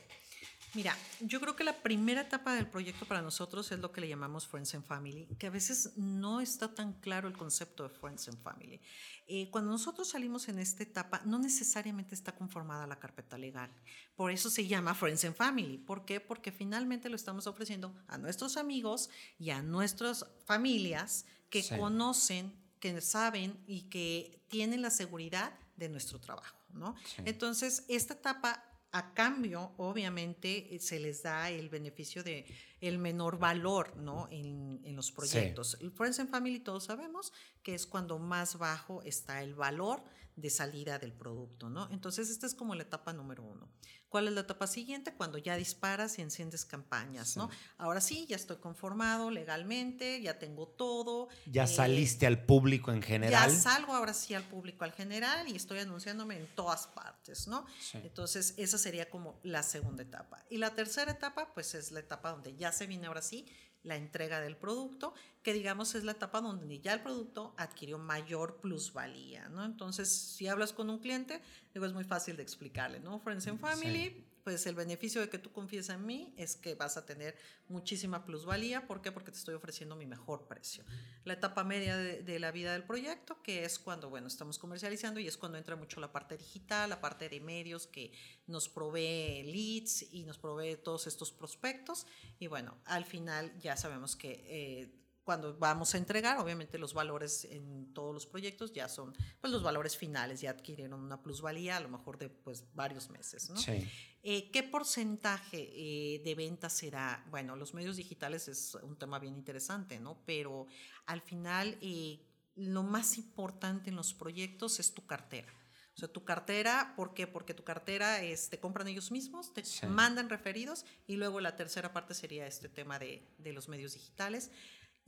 Mira, 0.76 0.94
yo 1.20 1.40
creo 1.40 1.56
que 1.56 1.64
la 1.64 1.82
primera 1.82 2.20
etapa 2.20 2.54
del 2.54 2.66
proyecto 2.66 3.06
para 3.06 3.22
nosotros 3.22 3.72
es 3.72 3.78
lo 3.78 3.92
que 3.92 4.02
le 4.02 4.08
llamamos 4.08 4.46
Friends 4.46 4.74
and 4.74 4.84
Family, 4.84 5.26
que 5.38 5.46
a 5.46 5.50
veces 5.50 5.96
no 5.96 6.42
está 6.42 6.74
tan 6.74 6.92
claro 7.00 7.28
el 7.28 7.34
concepto 7.34 7.84
de 7.84 7.88
Friends 7.88 8.28
and 8.28 8.42
Family. 8.42 8.78
Eh, 9.26 9.48
cuando 9.50 9.70
nosotros 9.70 10.10
salimos 10.10 10.50
en 10.50 10.58
esta 10.58 10.82
etapa, 10.82 11.22
no 11.24 11.38
necesariamente 11.38 12.14
está 12.14 12.32
conformada 12.32 12.86
la 12.86 12.98
carpeta 12.98 13.38
legal. 13.38 13.70
Por 14.16 14.30
eso 14.30 14.50
se 14.50 14.66
llama 14.66 14.94
Friends 14.94 15.24
and 15.24 15.34
Family. 15.34 15.78
¿Por 15.78 16.04
qué? 16.04 16.20
Porque 16.20 16.52
finalmente 16.52 17.08
lo 17.08 17.16
estamos 17.16 17.46
ofreciendo 17.46 17.94
a 18.06 18.18
nuestros 18.18 18.58
amigos 18.58 19.08
y 19.38 19.48
a 19.50 19.62
nuestras 19.62 20.26
familias 20.44 21.24
que 21.48 21.66
conocen, 21.78 22.52
que 22.80 23.00
saben 23.00 23.58
y 23.66 23.88
que 23.88 24.44
tienen 24.48 24.82
la 24.82 24.90
seguridad 24.90 25.58
de 25.78 25.88
nuestro 25.88 26.20
trabajo. 26.20 26.58
¿no? 26.74 26.94
Entonces, 27.24 27.84
esta 27.88 28.12
etapa 28.12 28.62
a 28.96 29.12
cambio, 29.12 29.72
obviamente, 29.76 30.74
eh, 30.74 30.78
se 30.80 30.98
les 30.98 31.22
da 31.22 31.50
el 31.50 31.68
beneficio 31.68 32.22
de 32.22 32.46
el 32.80 32.98
menor 32.98 33.38
valor 33.38 33.96
¿no? 33.96 34.26
en, 34.30 34.80
en 34.84 34.96
los 34.96 35.12
proyectos. 35.12 35.76
El 35.80 35.90
Friends 35.90 36.20
and 36.20 36.30
Family 36.30 36.60
todos 36.60 36.84
sabemos 36.84 37.32
que 37.62 37.74
es 37.74 37.86
cuando 37.86 38.18
más 38.18 38.58
bajo 38.58 39.02
está 39.02 39.42
el 39.42 39.54
valor 39.54 40.02
de 40.36 40.50
salida 40.50 40.98
del 40.98 41.12
producto, 41.12 41.70
¿no? 41.70 41.88
Entonces, 41.90 42.28
esta 42.28 42.46
es 42.46 42.54
como 42.54 42.74
la 42.74 42.82
etapa 42.82 43.14
número 43.14 43.42
uno. 43.42 43.68
¿Cuál 44.10 44.28
es 44.28 44.34
la 44.34 44.42
etapa 44.42 44.66
siguiente? 44.66 45.14
Cuando 45.14 45.38
ya 45.38 45.56
disparas 45.56 46.18
y 46.18 46.22
enciendes 46.22 46.64
campañas, 46.64 47.36
¿no? 47.36 47.50
Ahora 47.76 48.00
sí, 48.00 48.26
ya 48.28 48.36
estoy 48.36 48.58
conformado 48.58 49.30
legalmente, 49.30 50.20
ya 50.20 50.38
tengo 50.38 50.68
todo. 50.68 51.28
Ya 51.46 51.64
eh, 51.64 51.66
saliste 51.66 52.26
al 52.26 52.44
público 52.44 52.92
en 52.92 53.02
general. 53.02 53.50
Ya 53.50 53.56
salgo 53.58 53.94
ahora 53.94 54.14
sí 54.14 54.34
al 54.34 54.44
público 54.44 54.84
al 54.84 54.92
general 54.92 55.48
y 55.48 55.56
estoy 55.56 55.80
anunciándome 55.80 56.36
en 56.36 56.46
todas 56.54 56.86
partes, 56.86 57.48
¿no? 57.48 57.66
Entonces, 57.94 58.54
esa 58.58 58.78
sería 58.78 59.10
como 59.10 59.40
la 59.42 59.62
segunda 59.62 60.02
etapa. 60.02 60.44
Y 60.50 60.58
la 60.58 60.74
tercera 60.74 61.12
etapa, 61.12 61.52
pues 61.54 61.74
es 61.74 61.90
la 61.90 62.00
etapa 62.00 62.30
donde 62.30 62.54
ya 62.56 62.72
se 62.72 62.86
viene 62.86 63.06
ahora 63.06 63.22
sí 63.22 63.46
la 63.86 63.96
entrega 63.96 64.40
del 64.40 64.56
producto, 64.56 65.14
que 65.42 65.52
digamos 65.52 65.94
es 65.94 66.04
la 66.04 66.12
etapa 66.12 66.40
donde 66.40 66.80
ya 66.80 66.92
el 66.92 67.00
producto 67.00 67.54
adquirió 67.56 67.98
mayor 67.98 68.60
plusvalía, 68.60 69.48
¿no? 69.48 69.64
Entonces, 69.64 70.08
si 70.08 70.48
hablas 70.48 70.72
con 70.72 70.90
un 70.90 70.98
cliente, 70.98 71.40
digo, 71.72 71.86
es 71.86 71.92
muy 71.92 72.04
fácil 72.04 72.36
de 72.36 72.42
explicarle, 72.42 73.00
¿no? 73.00 73.20
Friends 73.20 73.46
and 73.46 73.60
Family, 73.60 74.26
pues 74.46 74.64
el 74.68 74.76
beneficio 74.76 75.20
de 75.20 75.28
que 75.28 75.40
tú 75.40 75.50
confíes 75.50 75.88
en 75.88 76.06
mí 76.06 76.32
es 76.36 76.54
que 76.54 76.76
vas 76.76 76.96
a 76.96 77.04
tener 77.04 77.36
muchísima 77.66 78.24
plusvalía. 78.24 78.86
¿Por 78.86 79.02
qué? 79.02 79.10
Porque 79.10 79.32
te 79.32 79.38
estoy 79.38 79.56
ofreciendo 79.56 79.96
mi 79.96 80.06
mejor 80.06 80.46
precio. 80.46 80.84
La 81.24 81.32
etapa 81.32 81.64
media 81.64 81.96
de, 81.96 82.38
la 82.38 82.52
vida 82.52 82.72
del 82.72 82.84
proyecto, 82.84 83.42
que 83.42 83.64
es 83.64 83.80
cuando, 83.80 84.08
bueno, 84.08 84.28
estamos 84.28 84.60
comercializando 84.60 85.18
y 85.18 85.26
es 85.26 85.36
cuando 85.36 85.58
entra 85.58 85.74
mucho 85.74 85.98
la 85.98 86.12
parte 86.12 86.36
digital, 86.36 86.90
la 86.90 87.00
parte 87.00 87.28
de 87.28 87.40
medios 87.40 87.88
que 87.88 88.12
nos 88.46 88.68
provee 88.68 89.42
leads 89.42 90.12
y 90.12 90.22
nos 90.22 90.38
provee 90.38 90.76
todos 90.76 91.08
estos 91.08 91.32
prospectos. 91.32 92.06
Y 92.38 92.46
bueno, 92.46 92.78
al 92.84 93.04
final 93.04 93.52
ya 93.58 93.76
sabemos 93.76 94.14
que... 94.14 94.44
Eh, 94.46 95.05
cuando 95.26 95.58
vamos 95.58 95.92
a 95.92 95.98
entregar, 95.98 96.38
obviamente 96.38 96.78
los 96.78 96.94
valores 96.94 97.46
en 97.46 97.92
todos 97.92 98.14
los 98.14 98.26
proyectos 98.26 98.72
ya 98.72 98.88
son 98.88 99.12
pues, 99.40 99.52
los 99.52 99.60
valores 99.60 99.96
finales, 99.96 100.40
ya 100.40 100.50
adquirieron 100.50 101.02
una 101.02 101.20
plusvalía 101.20 101.78
a 101.78 101.80
lo 101.80 101.88
mejor 101.88 102.16
de 102.16 102.28
pues, 102.28 102.64
varios 102.74 103.10
meses. 103.10 103.50
¿no? 103.50 103.56
Sí. 103.56 103.90
Eh, 104.22 104.52
¿Qué 104.52 104.62
porcentaje 104.62 105.68
eh, 105.74 106.22
de 106.24 106.34
ventas 106.36 106.74
será? 106.74 107.26
Bueno, 107.28 107.56
los 107.56 107.74
medios 107.74 107.96
digitales 107.96 108.46
es 108.46 108.76
un 108.76 108.96
tema 108.96 109.18
bien 109.18 109.34
interesante, 109.34 109.98
¿no? 109.98 110.22
Pero 110.26 110.68
al 111.06 111.20
final 111.22 111.76
eh, 111.80 112.20
lo 112.54 112.84
más 112.84 113.18
importante 113.18 113.90
en 113.90 113.96
los 113.96 114.14
proyectos 114.14 114.78
es 114.78 114.94
tu 114.94 115.06
cartera. 115.06 115.52
O 115.96 115.98
sea, 115.98 116.06
tu 116.06 116.24
cartera, 116.24 116.92
¿por 116.94 117.14
qué? 117.14 117.26
Porque 117.26 117.52
tu 117.52 117.64
cartera 117.64 118.22
es, 118.22 118.48
te 118.48 118.60
compran 118.60 118.86
ellos 118.86 119.10
mismos, 119.10 119.52
te 119.52 119.64
mandan 119.88 120.28
referidos 120.28 120.84
y 121.08 121.16
luego 121.16 121.40
la 121.40 121.56
tercera 121.56 121.92
parte 121.92 122.14
sería 122.14 122.46
este 122.46 122.68
tema 122.68 123.00
de, 123.00 123.26
de 123.38 123.52
los 123.52 123.68
medios 123.68 123.94
digitales. 123.94 124.52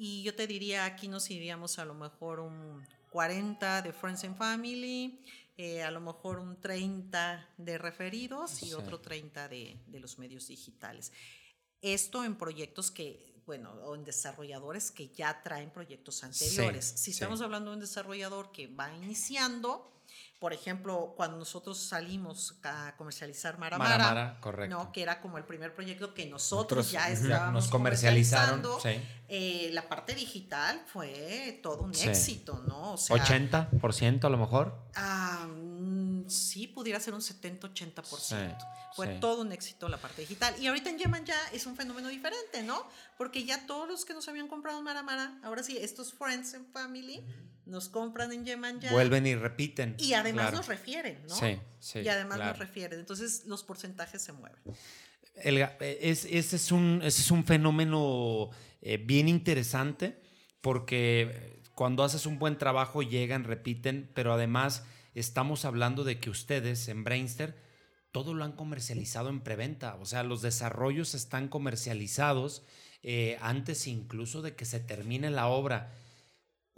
Y 0.01 0.23
yo 0.23 0.33
te 0.35 0.47
diría, 0.47 0.85
aquí 0.85 1.09
nos 1.09 1.29
iríamos 1.29 1.81
a 1.81 1.85
lo 1.85 1.93
mejor 1.93 2.39
un 2.39 2.87
40 3.11 3.83
de 3.83 3.93
Friends 3.93 4.23
and 4.23 4.37
Family, 4.37 5.25
eh, 5.57 5.83
a 5.83 5.91
lo 5.91 6.01
mejor 6.01 6.39
un 6.39 6.61
30 6.61 7.55
de 7.59 7.79
referidos 7.79 8.63
y 8.63 8.75
otro 8.75 9.01
30 9.01 9.49
de, 9.49 9.77
de, 9.89 9.99
los 9.99 10.17
medios 10.21 10.47
digitales. 10.47 11.13
Esto 11.83 12.25
en 12.25 12.37
proyectos 12.37 12.93
que, 12.93 13.43
bueno, 13.45 13.73
o 13.73 13.97
en 13.97 14.05
desarrolladores 14.05 14.93
que 14.93 15.09
ya 15.09 15.43
traen 15.43 15.71
proyectos 15.71 16.23
anteriores. 16.23 16.85
si 16.85 17.11
estamos 17.11 17.41
hablando 17.41 17.71
de 17.71 17.79
un 17.79 17.81
desarrollador 17.81 18.53
que 18.53 18.69
va 18.69 18.95
iniciando, 18.95 19.98
por 20.39 20.53
ejemplo, 20.53 21.15
cuando 21.17 21.37
nosotros 21.37 21.79
salimos 21.79 22.59
a 22.63 22.95
comercializar 22.97 23.59
Maramara, 23.59 23.99
Mara, 23.99 24.41
correcto. 24.41 24.77
¿no? 24.77 24.93
que 24.93 25.03
era 25.03 25.21
como 25.21 25.37
el 25.37 25.45
primer 25.45 25.75
proyecto 25.75 26.15
que 26.15 26.27
nosotros, 26.27 26.93
ya 26.93 27.09
estábamos 27.11 27.65
nos 27.65 27.71
comercializaron. 27.71 28.63
Eh, 29.31 29.71
la 29.73 29.89
parte 29.89 30.15
digital 30.15 30.81
fue 30.87 31.59
todo 31.63 31.83
un 31.83 31.95
éxito, 31.95 32.63
¿no? 32.67 32.93
O 32.93 32.97
sea, 32.97 33.17
80% 33.17 34.25
a 34.25 34.31
lo 34.31 34.39
mejor. 34.39 34.75
Ah, 34.95 35.47
mm, 35.49 36.29
sí, 36.29 36.69
pudiera 36.69 37.01
ser 37.01 37.15
un 37.15 37.21
70-80%. 37.21 38.57
fue 38.95 39.09
todo 39.21 39.43
un 39.43 39.53
éxito 39.53 39.89
la 39.89 39.99
parte 39.99 40.23
digital. 40.23 40.55
Y 40.61 40.69
ahorita 40.69 40.91
en 40.91 40.99
Yemen 40.99 41.25
ya 41.25 41.39
es 41.53 41.67
un 41.67 41.77
fenómeno 41.77 42.09
diferente, 42.09 42.63
¿no? 42.63 42.87
Porque 43.17 43.45
ya 43.45 43.67
todos 43.67 43.89
los 43.89 44.05
que 44.05 44.15
nos 44.15 44.29
habían 44.29 44.49
comprado 44.49 44.79
en 44.79 44.85
Maramara, 44.85 45.39
ahora 45.43 45.63
sí, 45.63 45.77
estos 45.77 46.13
Friends 46.13 46.55
and 46.55 46.73
Family 46.73 47.25
nos 47.69 47.89
compran 47.89 48.33
en 48.33 48.45
Yemen 48.45 48.81
ya. 48.81 48.93
Vuelven 48.93 49.27
y 49.27 49.35
repiten. 49.35 49.95
Y 49.99 50.15
además 50.15 50.53
nos 50.53 50.67
refieren, 50.67 51.19
¿no? 51.29 51.35
Sí, 51.35 51.59
sí. 51.79 52.01
Y 52.01 52.09
además 52.09 52.39
nos 52.39 52.59
refieren. 52.59 52.99
Entonces 52.99 53.45
los 53.47 53.63
porcentajes 53.63 54.23
se 54.23 54.33
mueven. 54.33 54.59
es, 55.37 56.25
ese, 56.25 56.57
es 56.57 56.73
un, 56.73 57.01
ese 57.05 57.23
es 57.23 57.31
un 57.31 57.45
fenómeno 57.45 58.51
eh, 58.81 58.97
bien 58.97 59.29
interesante 59.29 60.21
porque 60.61 61.61
cuando 61.75 62.03
haces 62.03 62.27
un 62.27 62.39
buen 62.39 62.59
trabajo 62.59 63.03
llegan, 63.03 63.45
repiten, 63.45 64.11
pero 64.15 64.33
además 64.33 64.85
estamos 65.15 65.65
hablando 65.65 66.05
de 66.05 66.19
que 66.19 66.31
ustedes 66.31 66.89
en 66.89 67.05
Brainster 67.05 67.57
todo 68.11 68.35
lo 68.35 68.45
han 68.45 68.53
comercializado 68.53 69.29
en 69.29 69.41
preventa. 69.41 69.97
O 69.97 70.07
sea, 70.07 70.23
los 70.23 70.43
desarrollos 70.43 71.15
están 71.15 71.49
comercializados 71.49 72.65
eh, 73.03 73.39
antes 73.41 73.87
incluso 73.87 74.43
de 74.43 74.57
que 74.57 74.65
se 74.65 74.81
termine 74.81 75.31
la 75.31 75.47
obra. 75.47 75.93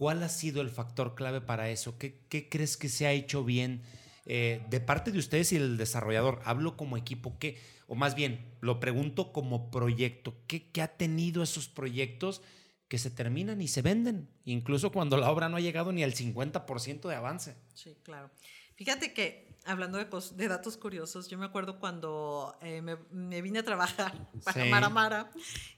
¿Cuál 0.01 0.23
ha 0.23 0.31
sido 0.31 0.63
el 0.63 0.71
factor 0.71 1.15
clave 1.15 1.43
para 1.43 1.69
eso? 1.69 1.99
¿Qué, 1.99 2.49
crees 2.49 2.79
que 2.79 2.89
se 2.89 3.07
ha 3.07 3.13
hecho 3.13 3.45
bien 3.45 3.83
eh, 4.25 4.65
de 4.71 4.81
parte 4.81 5.13
de 5.13 5.19
ustedes 5.19 5.53
y 5.53 5.57
el 5.57 5.77
desarrollador? 5.77 6.41
Hablo 6.47 6.75
como 6.79 6.97
equipo, 6.97 7.39
¿qué? 7.39 7.61
O 7.87 7.95
más 7.95 8.15
bien, 8.15 8.51
lo 8.63 8.81
pregunto 8.81 9.31
como 9.31 9.71
proyecto. 9.71 10.35
¿Qué, 10.47 10.71
ha 10.81 10.89
tenido 10.89 11.43
esos 11.43 11.69
proyectos 11.69 12.41
que 12.89 12.97
se 12.97 13.11
terminan 13.11 13.61
y 13.61 13.69
se 13.69 13.83
venden? 13.83 14.31
Incluso 14.47 14.91
cuando 14.91 15.19
la 15.19 15.31
obra 15.31 15.51
no 15.51 15.59
ha 15.59 15.61
llegado 15.61 15.93
ni 15.93 16.03
al 16.03 16.15
50% 16.15 17.07
de 17.07 17.15
avance. 17.15 17.59
Sí, 17.75 17.99
claro. 18.03 18.31
Fíjate 18.77 19.13
que 19.13 19.55
hablando 19.67 19.99
de, 19.99 20.49
datos 20.49 20.79
curiosos, 20.79 21.29
yo 21.29 21.37
me 21.37 21.45
acuerdo 21.45 21.79
cuando 21.79 22.57
eh, 22.63 22.81
me, 22.81 23.43
vine 23.43 23.59
a 23.59 23.65
trabajar 23.65 24.31
para 24.47 24.65
Mara 24.65 24.89
Mara 24.89 25.31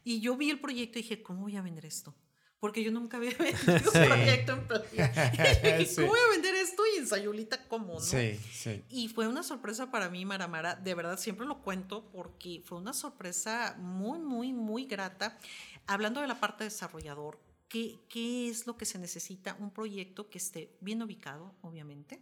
y 0.05 0.21
yo 0.21 0.37
vi 0.37 0.51
el 0.51 0.61
proyecto 0.61 1.01
y 1.01 1.03
dije, 1.03 1.25
¿cómo 1.25 1.41
voy 1.41 1.57
a 1.57 1.63
vender 1.63 1.87
esto? 1.87 2.15
Porque 2.63 2.85
yo 2.85 2.93
nunca 2.93 3.17
había 3.17 3.31
vendido 3.39 3.91
un 3.93 4.07
proyecto 4.07 4.53
en 4.53 4.69
playa. 4.69 5.13
¿Cómo 5.97 6.07
voy 6.07 6.19
a 6.21 6.31
vender 6.31 6.55
esto 6.55 6.85
y 6.95 7.01
en 7.01 7.09
Sayulita 7.09 7.67
cómo, 7.67 7.95
no? 7.95 8.01
Sí, 8.01 8.39
sí. 8.53 8.85
Y 8.89 9.09
fue 9.09 9.27
una 9.27 9.43
sorpresa 9.43 9.91
para 9.91 10.09
mí, 10.09 10.25
Maramara, 10.25 10.77
de 10.77 10.95
verdad 10.95 11.19
siempre 11.19 11.45
lo 11.45 11.61
cuento 11.61 12.09
porque 12.13 12.63
fue 12.65 12.79
una 12.79 12.93
sorpresa 12.93 13.75
muy, 13.81 14.21
muy, 14.21 14.53
muy 14.53 14.85
grata. 14.85 15.41
Hablando 15.89 16.21
de 16.21 16.29
la 16.29 16.39
parte 16.39 16.63
desarrollador, 16.63 17.41
¿qué, 17.67 17.99
qué 18.09 18.49
es 18.49 18.65
lo 18.69 18.77
que 18.77 18.85
se 18.85 19.01
necesita? 19.01 19.57
Un 19.59 19.73
proyecto 19.73 20.31
que 20.31 20.39
esté 20.39 20.77
bien 20.81 21.03
ubicado, 21.03 21.57
obviamente, 21.63 22.21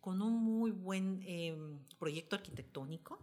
con 0.00 0.22
un 0.22 0.32
muy 0.32 0.70
buen 0.70 1.22
em, 1.26 1.78
proyecto 1.98 2.36
arquitectónico. 2.36 3.22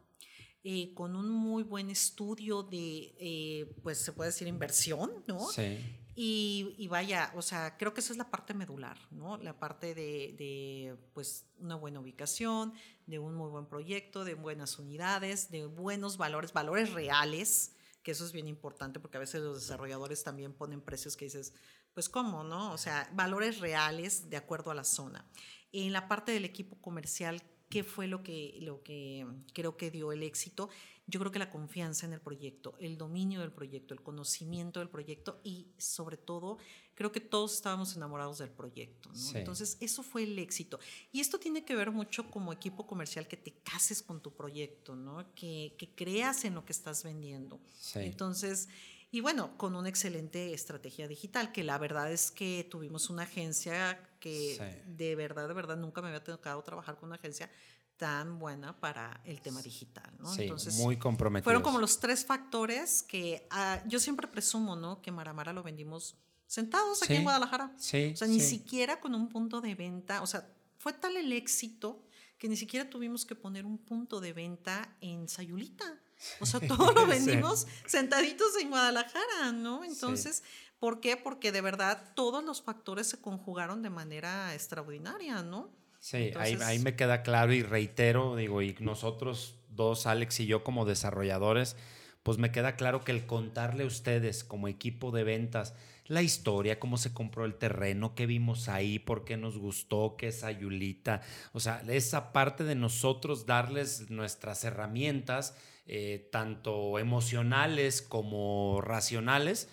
Eh, 0.63 0.93
con 0.93 1.15
un 1.15 1.27
muy 1.27 1.63
buen 1.63 1.89
estudio 1.89 2.61
de, 2.61 3.15
eh, 3.19 3.73
pues 3.81 3.97
se 3.97 4.13
puede 4.13 4.29
decir, 4.29 4.47
inversión, 4.47 5.11
¿no? 5.25 5.49
Sí. 5.49 5.79
Y, 6.15 6.87
vaya, 6.89 7.31
o 7.35 7.41
sea, 7.41 7.77
creo 7.77 7.93
que 7.93 8.01
esa 8.01 8.11
es 8.11 8.17
la 8.17 8.29
parte 8.29 8.53
medular, 8.53 8.97
¿no? 9.11 9.37
La 9.37 9.57
parte 9.57 9.95
de, 9.95 10.97
pues, 11.13 11.45
una 11.57 11.75
buena 11.75 11.99
ubicación, 11.99 12.73
de 13.05 13.19
un 13.19 13.35
muy 13.35 13.49
buen 13.49 13.65
proyecto, 13.65 14.25
de 14.25 14.33
buenas 14.33 14.77
unidades, 14.77 15.51
de 15.51 15.65
buenos 15.65 16.17
valores, 16.17 16.53
valores 16.53 16.93
reales, 16.93 17.73
que 18.03 18.11
eso 18.11 18.25
es 18.25 18.31
bien 18.31 18.47
importante 18.47 18.99
porque 18.99 19.17
a 19.17 19.19
veces 19.19 19.41
los 19.41 19.61
desarrolladores 19.61 20.23
también 20.23 20.53
ponen 20.53 20.81
precios 20.81 21.15
que 21.15 21.25
dices, 21.25 21.53
pues, 21.93 22.09
¿cómo, 22.09 22.43
no? 22.43 22.73
O 22.73 22.77
sea, 22.77 23.09
valores 23.13 23.59
reales 23.59 24.29
de 24.29 24.37
acuerdo 24.37 24.71
a 24.71 24.75
la 24.75 24.83
zona. 24.83 25.25
En 25.71 25.93
la 25.93 26.07
parte 26.07 26.31
del 26.33 26.45
equipo 26.45 26.75
comercial, 26.81 27.41
¿qué 27.69 27.83
fue 27.83 28.07
lo 28.07 28.21
que, 28.21 28.57
lo 28.61 28.83
que 28.83 29.25
creo 29.53 29.77
que 29.77 29.91
dio 29.91 30.11
el 30.11 30.23
éxito? 30.23 30.69
Yo 31.11 31.19
creo 31.19 31.31
que 31.31 31.39
la 31.39 31.49
confianza 31.49 32.05
en 32.05 32.13
el 32.13 32.21
proyecto, 32.21 32.75
el 32.79 32.97
dominio 32.97 33.41
del 33.41 33.51
proyecto, 33.51 33.93
el 33.93 34.01
conocimiento 34.01 34.79
del 34.79 34.89
proyecto 34.89 35.41
y 35.43 35.67
sobre 35.77 36.15
todo 36.15 36.57
creo 36.95 37.11
que 37.11 37.19
todos 37.19 37.53
estábamos 37.53 37.95
enamorados 37.95 38.37
del 38.37 38.49
proyecto. 38.49 39.11
Entonces 39.33 39.77
eso 39.81 40.03
fue 40.03 40.23
el 40.23 40.39
éxito. 40.39 40.79
Y 41.11 41.19
esto 41.19 41.37
tiene 41.37 41.65
que 41.65 41.75
ver 41.75 41.91
mucho 41.91 42.31
como 42.31 42.53
equipo 42.53 42.87
comercial 42.87 43.27
que 43.27 43.37
te 43.37 43.51
cases 43.51 44.01
con 44.01 44.21
tu 44.21 44.33
proyecto, 44.33 44.95
¿no? 44.95 45.25
que, 45.35 45.75
creas 45.95 46.45
en 46.45 46.55
lo 46.55 46.65
que 46.65 46.71
estás 46.71 47.03
vendiendo. 47.03 47.59
Entonces... 47.95 48.69
Y 49.13 49.19
bueno, 49.19 49.57
con 49.57 49.75
una 49.75 49.89
excelente 49.89 50.53
estrategia 50.53 51.05
digital, 51.05 51.51
que 51.51 51.65
la 51.65 51.77
verdad 51.77 52.09
es 52.09 52.31
que 52.31 52.65
tuvimos 52.71 53.09
una 53.09 53.23
agencia 53.23 53.99
que 54.21 54.81
de 54.85 55.15
verdad, 55.17 55.49
de 55.49 55.53
verdad, 55.53 55.75
nunca 55.75 56.01
me 56.01 56.07
había 56.07 56.23
tocado 56.23 56.63
trabajar 56.63 56.95
con 56.95 57.07
una 57.09 57.17
agencia 57.17 57.51
tan 58.01 58.39
buena 58.39 58.75
para 58.79 59.21
el 59.25 59.41
tema 59.41 59.61
digital, 59.61 60.11
¿no? 60.17 60.33
Sí, 60.33 60.41
Entonces, 60.41 60.73
muy 60.77 60.97
comprometido. 60.97 61.43
Fueron 61.43 61.61
como 61.61 61.77
los 61.77 61.99
tres 61.99 62.25
factores 62.25 63.03
que 63.03 63.45
ah, 63.51 63.79
yo 63.85 63.99
siempre 63.99 64.27
presumo, 64.27 64.75
¿no? 64.75 65.03
Que 65.03 65.11
Maramara 65.11 65.53
lo 65.53 65.61
vendimos 65.61 66.15
sentados 66.47 67.03
aquí 67.03 67.13
en 67.13 67.21
Guadalajara. 67.21 67.71
Sí. 67.77 68.09
O 68.15 68.17
sea, 68.17 68.27
ni 68.27 68.39
siquiera 68.39 68.99
con 68.99 69.13
un 69.13 69.29
punto 69.29 69.61
de 69.61 69.75
venta. 69.75 70.23
O 70.23 70.25
sea, 70.25 70.49
fue 70.79 70.93
tal 70.93 71.15
el 71.15 71.31
éxito 71.31 72.03
que 72.39 72.49
ni 72.49 72.57
siquiera 72.57 72.89
tuvimos 72.89 73.23
que 73.23 73.35
poner 73.35 73.67
un 73.67 73.77
punto 73.77 74.19
de 74.19 74.33
venta 74.33 74.97
en 74.99 75.29
Sayulita. 75.29 76.01
O 76.39 76.47
sea, 76.47 76.59
todo 76.67 76.93
lo 76.93 77.05
vendimos 77.05 77.67
sentaditos 77.85 78.57
en 78.59 78.71
Guadalajara, 78.71 79.51
¿no? 79.51 79.83
Entonces, 79.83 80.41
¿por 80.79 81.01
qué? 81.01 81.17
Porque 81.17 81.51
de 81.51 81.61
verdad 81.61 82.13
todos 82.15 82.43
los 82.43 82.63
factores 82.63 83.05
se 83.05 83.21
conjugaron 83.21 83.83
de 83.83 83.91
manera 83.91 84.55
extraordinaria, 84.55 85.43
¿no? 85.43 85.69
Sí, 86.01 86.31
ahí, 86.35 86.79
me 86.79 86.95
queda 86.95 87.21
claro 87.21 87.53
y 87.53 87.61
reitero, 87.61 88.35
digo, 88.35 88.63
y 88.63 88.75
nosotros 88.79 89.59
dos, 89.69 90.07
Alex 90.07 90.39
y 90.39 90.47
yo 90.47 90.63
como 90.63 90.83
desarrolladores, 90.83 91.75
pues 92.23 92.39
me 92.39 92.51
queda 92.51 92.75
claro 92.75 93.01
que 93.01 93.11
el 93.11 93.27
contarle 93.27 93.83
a 93.83 93.85
ustedes 93.85 94.43
como 94.43 94.67
equipo 94.67 95.11
de 95.11 95.23
ventas 95.23 95.75
la 96.07 96.23
historia, 96.23 96.79
cómo 96.79 96.97
se 96.97 97.13
compró 97.13 97.45
el 97.45 97.53
terreno, 97.53 98.15
qué 98.15 98.25
vimos 98.25 98.67
ahí, 98.67 98.97
por 98.97 99.25
qué 99.25 99.37
nos 99.37 99.59
gustó, 99.59 100.15
qué 100.17 100.29
es 100.29 100.43
Ayulita, 100.43 101.21
o 101.53 101.59
sea, 101.59 101.83
esa 101.87 102.33
parte 102.33 102.63
de 102.63 102.73
nosotros 102.73 103.45
darles 103.45 104.09
nuestras 104.09 104.63
herramientas, 104.63 105.55
eh, 105.85 106.27
tanto 106.31 106.97
emocionales 106.97 108.01
como 108.01 108.81
racionales, 108.81 109.69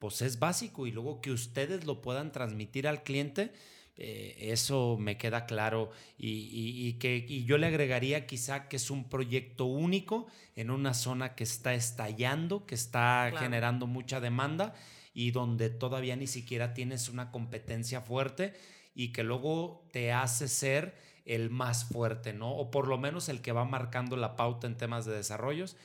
pues 0.00 0.22
es 0.22 0.40
básico 0.40 0.88
y 0.88 0.90
luego 0.90 1.20
que 1.20 1.30
ustedes 1.30 1.84
lo 1.84 2.02
puedan 2.02 2.32
transmitir 2.32 2.88
al 2.88 3.04
cliente 3.04 3.52
eh, 4.00 4.36
eso 4.52 4.96
me 4.96 5.18
queda 5.18 5.44
claro 5.44 5.90
y, 6.16 6.92
que 6.94 7.26
y 7.28 7.44
yo 7.44 7.58
le 7.58 7.66
agregaría 7.66 8.26
quizá 8.26 8.68
que 8.68 8.76
es 8.76 8.90
un 8.90 9.08
proyecto 9.08 9.64
único 9.64 10.28
en 10.54 10.70
una 10.70 10.94
zona 10.94 11.34
que 11.34 11.42
está 11.42 11.74
estallando, 11.74 12.64
que 12.64 12.76
está 12.76 13.32
generando 13.36 13.88
mucha 13.88 14.20
demanda 14.20 14.74
y 15.14 15.32
donde 15.32 15.68
todavía 15.68 16.14
ni 16.14 16.28
siquiera 16.28 16.74
tienes 16.74 17.08
una 17.08 17.32
competencia 17.32 18.00
fuerte 18.00 18.54
y 18.94 19.08
que 19.08 19.24
luego 19.24 19.84
te 19.90 20.12
hace 20.12 20.46
ser 20.46 20.94
el 21.24 21.50
más 21.50 21.84
fuerte, 21.84 22.32
¿no? 22.32 22.52
O 22.52 22.70
por 22.70 22.86
lo 22.86 22.98
menos 22.98 23.28
el 23.28 23.40
que 23.42 23.50
va 23.50 23.64
marcando 23.64 24.16
la 24.16 24.36
pauta 24.36 24.68
en 24.68 24.76
temas 24.76 25.06
de 25.06 25.14
desarrollos. 25.16 25.76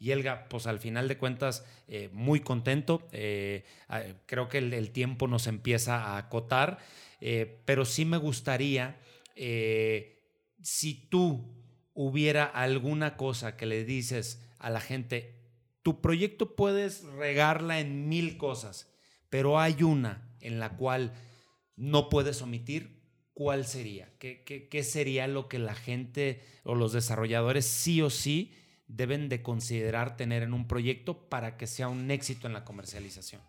Y 0.00 0.12
Elga, 0.12 0.46
pues 0.48 0.66
al 0.66 0.78
final 0.78 1.08
de 1.08 1.18
cuentas, 1.18 1.64
eh, 1.86 2.08
muy 2.12 2.40
contento. 2.40 3.06
Eh, 3.12 3.64
creo 4.26 4.48
que 4.48 4.58
el, 4.58 4.90
tiempo 4.90 5.28
nos 5.28 5.46
empieza 5.46 6.02
a 6.02 6.16
acotar, 6.16 6.78
eh, 7.20 7.62
pero 7.64 7.84
sí 7.84 8.04
me 8.04 8.16
gustaría, 8.16 9.00
si 10.62 11.08
tú 11.08 11.60
hubiera 11.94 12.44
alguna 12.44 13.16
cosa 13.16 13.56
que 13.56 13.66
le 13.66 13.84
dices 13.84 14.42
a 14.58 14.70
la 14.70 14.80
gente, 14.80 15.40
tu 15.82 16.00
proyecto 16.00 16.56
puedes 16.56 17.04
regarla 17.04 17.80
en 17.80 18.08
mil 18.08 18.36
cosas, 18.36 18.92
pero 19.28 19.58
hay 19.58 19.82
una 19.82 20.36
en 20.40 20.60
la 20.60 20.76
cual 20.76 21.12
no 21.76 22.08
puedes 22.08 22.42
omitir. 22.42 23.00
¿Cuál 23.32 23.64
sería? 23.64 24.12
¿Qué, 24.18 24.44
qué, 24.44 24.82
sería 24.84 25.26
lo 25.26 25.48
que 25.48 25.58
la 25.58 25.74
gente 25.74 26.42
o 26.62 26.74
los 26.74 26.92
desarrolladores 26.92 27.64
sí 27.64 28.02
o 28.02 28.10
sí 28.10 28.52
deben 28.86 29.30
de 29.30 29.42
considerar 29.42 30.16
tener 30.16 30.42
en 30.42 30.52
un 30.52 30.68
proyecto 30.68 31.30
para 31.30 31.56
que 31.56 31.66
sea 31.66 31.88
un 31.88 32.10
éxito 32.10 32.46
en 32.46 32.52
la 32.52 32.66
comercialización? 32.66 33.40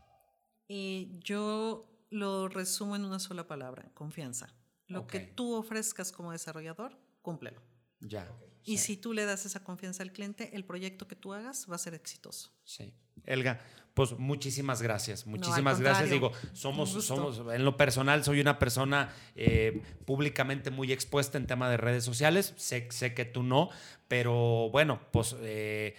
Y 0.69 1.19
yo 1.19 1.90
lo 2.11 2.49
resumo 2.49 2.95
en 2.95 3.05
una 3.05 3.17
sola 3.17 3.47
palabra, 3.47 3.89
confianza. 3.95 4.53
Lo 4.87 5.07
que 5.07 5.21
tú 5.21 5.55
ofrezcas 5.55 6.11
como 6.11 6.33
desarrollador, 6.33 6.99
cúmplelo. 7.21 7.63
Ya. 8.01 8.29
Y 8.63 8.77
si 8.77 8.97
tú 8.97 9.13
le 9.13 9.25
das 9.25 9.45
esa 9.45 9.63
confianza 9.63 10.03
al 10.03 10.11
cliente, 10.11 10.55
el 10.55 10.65
proyecto 10.65 11.07
que 11.07 11.15
tú 11.15 11.33
hagas 11.33 11.67
va 11.71 11.75
a 11.75 11.79
ser 11.79 11.93
exitoso. 11.93 12.53
Sí. 12.63 12.93
Elga, 13.25 13.59
pues 13.93 14.17
muchísimas 14.17 14.81
gracias, 14.81 15.27
muchísimas 15.27 15.81
gracias. 15.81 16.09
Digo, 16.09 16.31
somos, 16.53 16.91
somos, 17.03 17.41
en 17.53 17.65
lo 17.65 17.75
personal, 17.75 18.23
soy 18.23 18.39
una 18.39 18.57
persona 18.57 19.09
eh, 19.35 19.81
públicamente 20.05 20.71
muy 20.71 20.93
expuesta 20.93 21.37
en 21.37 21.45
tema 21.45 21.69
de 21.69 21.75
redes 21.75 22.05
sociales. 22.05 22.53
Sé, 22.55 22.87
sé 22.89 23.13
que 23.13 23.25
tú 23.25 23.43
no, 23.43 23.69
pero 24.07 24.69
bueno, 24.71 25.01
pues 25.11 25.35
eh, 25.41 25.95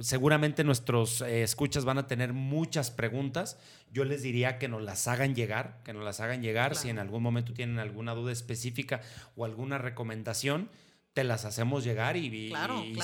seguramente 0.00 0.64
nuestros 0.64 1.22
eh, 1.22 1.42
escuchas 1.42 1.86
van 1.86 1.96
a 1.96 2.06
tener 2.06 2.34
muchas 2.34 2.90
preguntas. 2.90 3.58
Yo 3.90 4.04
les 4.04 4.22
diría 4.22 4.58
que 4.58 4.68
nos 4.68 4.82
las 4.82 5.08
hagan 5.08 5.34
llegar, 5.34 5.80
que 5.84 5.94
nos 5.94 6.04
las 6.04 6.20
hagan 6.20 6.42
llegar. 6.42 6.76
Si 6.76 6.90
en 6.90 6.98
algún 6.98 7.22
momento 7.22 7.54
tienen 7.54 7.78
alguna 7.78 8.14
duda 8.14 8.32
específica 8.32 9.00
o 9.34 9.46
alguna 9.46 9.78
recomendación 9.78 10.68
te 11.18 11.24
las 11.24 11.44
hacemos 11.44 11.82
llegar 11.82 12.16
y, 12.16 12.52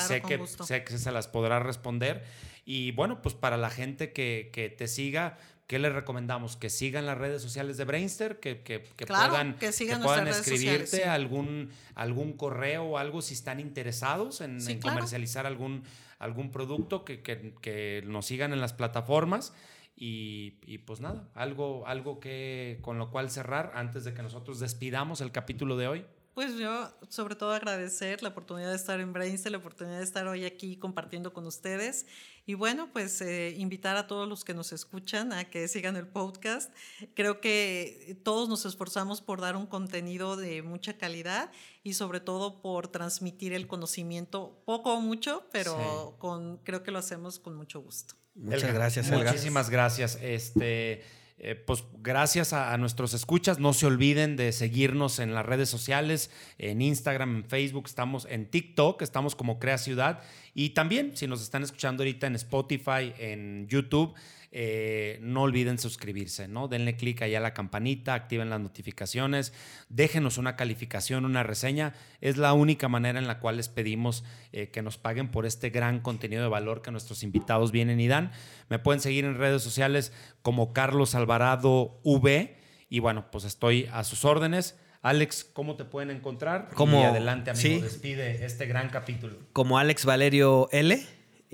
sé, 0.07 0.23
que, 0.23 0.41
sé 0.47 0.85
que 0.85 0.99
se 0.99 1.11
las 1.11 1.27
podrá 1.27 1.59
responder. 1.59 2.23
Y 2.65 2.93
bueno, 2.93 3.21
pues 3.23 3.35
para 3.35 3.57
la 3.57 3.71
gente 3.71 4.13
que, 4.13 4.73
te 4.79 4.87
siga, 4.87 5.37
¿qué 5.67 5.81
les 5.81 5.93
recomendamos? 5.93 6.57
Que 6.57 6.71
sigan 6.71 7.07
las 7.07 7.19
redes 7.19 7.43
sociales 7.43 7.77
de 7.77 7.85
Brainster, 7.85 8.39
que, 8.39 8.63
que, 8.63 8.79
puedan, 9.05 9.57
que 9.57 9.73
puedan 10.01 10.29
escribirte 10.29 11.07
algún, 11.07 11.71
algún 11.97 12.35
correo 12.35 12.85
o 12.85 12.99
algo 12.99 13.21
si 13.21 13.35
están 13.35 13.59
interesados 13.59 14.41
en, 14.41 14.61
comercializar 14.81 15.45
algún, 15.45 15.83
algún 16.21 16.53
producto, 16.53 17.05
que, 17.05 18.05
nos 18.07 18.27
sigan 18.27 18.53
en 18.53 18.61
las 18.61 18.75
plataformas. 18.75 19.53
Y, 19.97 20.61
y, 20.63 20.79
pues 20.79 21.01
nada, 21.01 21.29
algo, 21.35 21.85
algo 21.89 22.21
que 22.21 22.79
con 22.81 22.97
lo 22.97 23.11
cual 23.11 23.29
cerrar 23.29 23.73
antes 23.75 24.05
de 24.05 24.15
que 24.15 24.23
nosotros 24.23 24.61
despidamos 24.61 25.21
el 25.21 25.33
capítulo 25.33 25.77
de 25.77 25.89
hoy. 25.89 26.07
Pues 26.35 26.59
yo, 26.59 26.93
sobre 27.09 27.37
todo, 27.37 27.53
agradecer 27.53 28.21
la 28.23 28.31
oportunidad 28.31 28.71
de 28.71 28.77
estar 28.77 28.99
en 28.99 29.13
Brainstorm, 29.13 29.53
la 29.53 29.59
oportunidad 29.59 29.99
de 29.99 30.05
estar 30.05 30.27
hoy 30.27 30.45
aquí 30.45 30.77
compartiendo 30.77 31.33
con 31.33 31.47
ustedes. 31.47 32.07
Y 32.45 32.55
bueno, 32.55 32.91
pues 32.93 33.21
eh, 33.21 33.55
invitar 33.57 33.97
a 33.97 34.09
todos 34.09 34.29
los 34.29 34.45
que 34.45 34.53
nos 34.53 34.73
escuchan 34.73 35.33
a 35.33 35.45
que 35.45 35.69
sigan 35.69 35.95
el 35.95 36.09
podcast. 36.09 36.75
Creo 37.15 37.41
que 37.41 38.19
todos 38.25 38.49
nos 38.49 38.67
esforzamos 38.67 39.21
por 39.21 39.41
dar 39.41 39.55
un 39.57 39.67
contenido 39.67 40.37
de 40.37 40.63
mucha 40.63 40.99
calidad 40.99 41.53
y 41.85 41.95
sobre 41.95 42.19
todo 42.19 42.61
por 42.61 42.89
transmitir 42.89 43.53
el 43.53 43.69
conocimiento, 43.69 44.61
poco 44.67 44.93
o 44.95 45.01
mucho, 45.01 45.45
pero 45.53 46.17
con, 46.19 46.59
creo 46.59 46.83
que 46.83 46.91
lo 46.91 46.99
hacemos 46.99 47.39
con 47.39 47.55
mucho 47.55 47.81
gusto. 47.81 48.15
Muchas 48.35 48.75
gracias, 48.75 49.09
Muchísimas 49.09 49.71
gracias. 49.71 50.19
Este. 50.21 51.05
Eh, 51.37 51.57
pues 51.57 51.85
gracias 52.01 52.53
a, 52.53 52.77
nuestros 52.79 53.13
escuchas. 53.13 53.59
No 53.59 53.73
se 53.73 53.87
olviden 53.87 54.37
de 54.37 54.53
seguirnos 54.53 55.19
en 55.19 55.35
las 55.35 55.45
redes 55.45 55.69
sociales, 55.69 56.31
en 56.59 56.81
Instagram, 56.81 57.37
en 57.37 57.45
Facebook, 57.45 57.85
estamos 57.87 58.27
en 58.31 58.47
TikTok, 58.47 59.03
estamos 59.03 59.35
como 59.35 59.59
Crea 59.59 59.79
Ciudad. 59.79 60.23
Y 60.55 60.71
también, 60.71 61.17
si 61.17 61.27
nos 61.27 61.43
están 61.43 61.63
escuchando 61.63 62.03
ahorita 62.03 62.29
en 62.29 62.37
Spotify, 62.37 63.13
en 63.19 63.67
YouTube, 63.69 64.15
eh, 64.57 65.19
no 65.21 65.43
olviden 65.43 65.79
suscribirse, 65.79 66.47
¿no? 66.47 66.69
Denle 66.69 66.95
clic 66.95 67.23
ahí 67.23 67.35
a 67.35 67.41
la 67.41 67.53
campanita, 67.53 68.15
activen 68.15 68.51
las 68.51 68.61
notificaciones, 68.61 69.53
déjenos 69.89 70.39
una 70.39 70.55
calificación, 70.55 71.25
una 71.25 71.43
reseña. 71.43 71.93
Es 72.21 72.37
la 72.37 72.53
única 72.53 72.87
manera 72.89 73.19
en 73.19 73.27
la 73.27 73.41
cual 73.41 73.57
les 73.57 73.69
pedimos 73.69 74.23
eh, 74.53 74.69
que 74.69 74.81
nos 74.81 74.97
paguen 74.97 75.29
por 75.29 75.45
este 75.45 75.71
gran 75.71 75.99
contenido 75.99 76.45
de 76.45 76.49
valor 76.49 76.83
que 76.83 76.93
nuestros 76.93 77.25
invitados 77.25 77.73
vienen 77.73 77.99
y 77.99 78.07
dan. 78.07 78.31
Me 78.69 78.79
pueden 78.79 79.01
seguir 79.01 79.25
en 79.25 79.39
redes 79.39 79.61
sociales 79.61 80.13
como 80.43 80.73
Carlos 80.73 81.17
Alvarado 81.17 81.99
V. 82.05 82.57
Y 82.89 83.01
bueno, 83.01 83.33
pues 83.33 83.43
estoy 83.43 83.89
a 83.93 84.05
sus 84.05 84.25
órdenes. 84.25 84.79
Alex, 85.03 85.51
¿cómo 85.53 85.75
te 85.75 85.85
pueden 85.85 86.11
encontrar? 86.11 86.71
Como, 86.75 87.01
y 87.01 87.03
adelante, 87.03 87.51
amigo, 87.51 87.83
despide 87.83 88.45
este 88.47 88.67
gran 88.67 88.89
capítulo. 88.89 89.37
Como 89.53 89.79
Alex 89.79 90.05
Valerio 90.05 90.69
L 90.71 91.05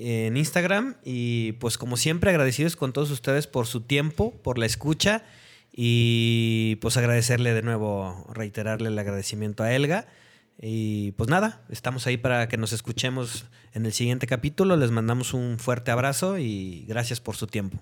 en 0.01 0.37
Instagram 0.37 0.97
y 1.05 1.53
pues 1.53 1.77
como 1.77 1.97
siempre 1.97 2.31
agradecidos 2.31 2.75
con 2.75 2.93
todos 2.93 3.11
ustedes 3.11 3.47
por 3.47 3.67
su 3.67 3.83
tiempo, 3.83 4.33
por 4.43 4.59
la 4.59 4.65
escucha 4.65 5.23
y 5.73 6.79
pues 6.81 6.97
agradecerle 6.97 7.53
de 7.53 7.63
nuevo, 7.63 8.27
reiterarle 8.33 8.89
el 8.89 8.99
agradecimiento 8.99 9.63
a 9.63 9.73
Elga. 9.73 10.07
Y 10.63 11.13
pues 11.13 11.31
nada, 11.31 11.63
estamos 11.71 12.07
ahí 12.07 12.17
para 12.17 12.49
que 12.49 12.57
nos 12.57 12.73
escuchemos 12.73 13.45
en 13.73 13.87
el 13.87 13.93
siguiente 13.93 14.27
capítulo. 14.27 14.77
Les 14.77 14.91
mandamos 14.91 15.35
un 15.35 15.59
fuerte 15.59 15.91
abrazo 15.91 16.39
y 16.39 16.85
gracias 16.89 17.21
por 17.21 17.37
su 17.37 17.47
tiempo. 17.47 17.79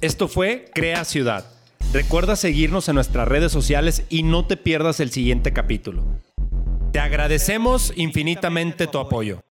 Esto 0.00 0.28
fue 0.28 0.64
Crea 0.74 1.04
Ciudad. 1.04 1.46
Recuerda 1.92 2.36
seguirnos 2.36 2.88
en 2.88 2.94
nuestras 2.94 3.28
redes 3.28 3.52
sociales 3.52 4.04
y 4.08 4.22
no 4.22 4.46
te 4.46 4.56
pierdas 4.56 4.98
el 5.00 5.10
siguiente 5.10 5.52
capítulo. 5.52 6.04
Te 6.92 7.00
agradecemos 7.00 7.92
infinitamente 7.96 8.86
tu 8.86 8.98
apoyo. 8.98 9.40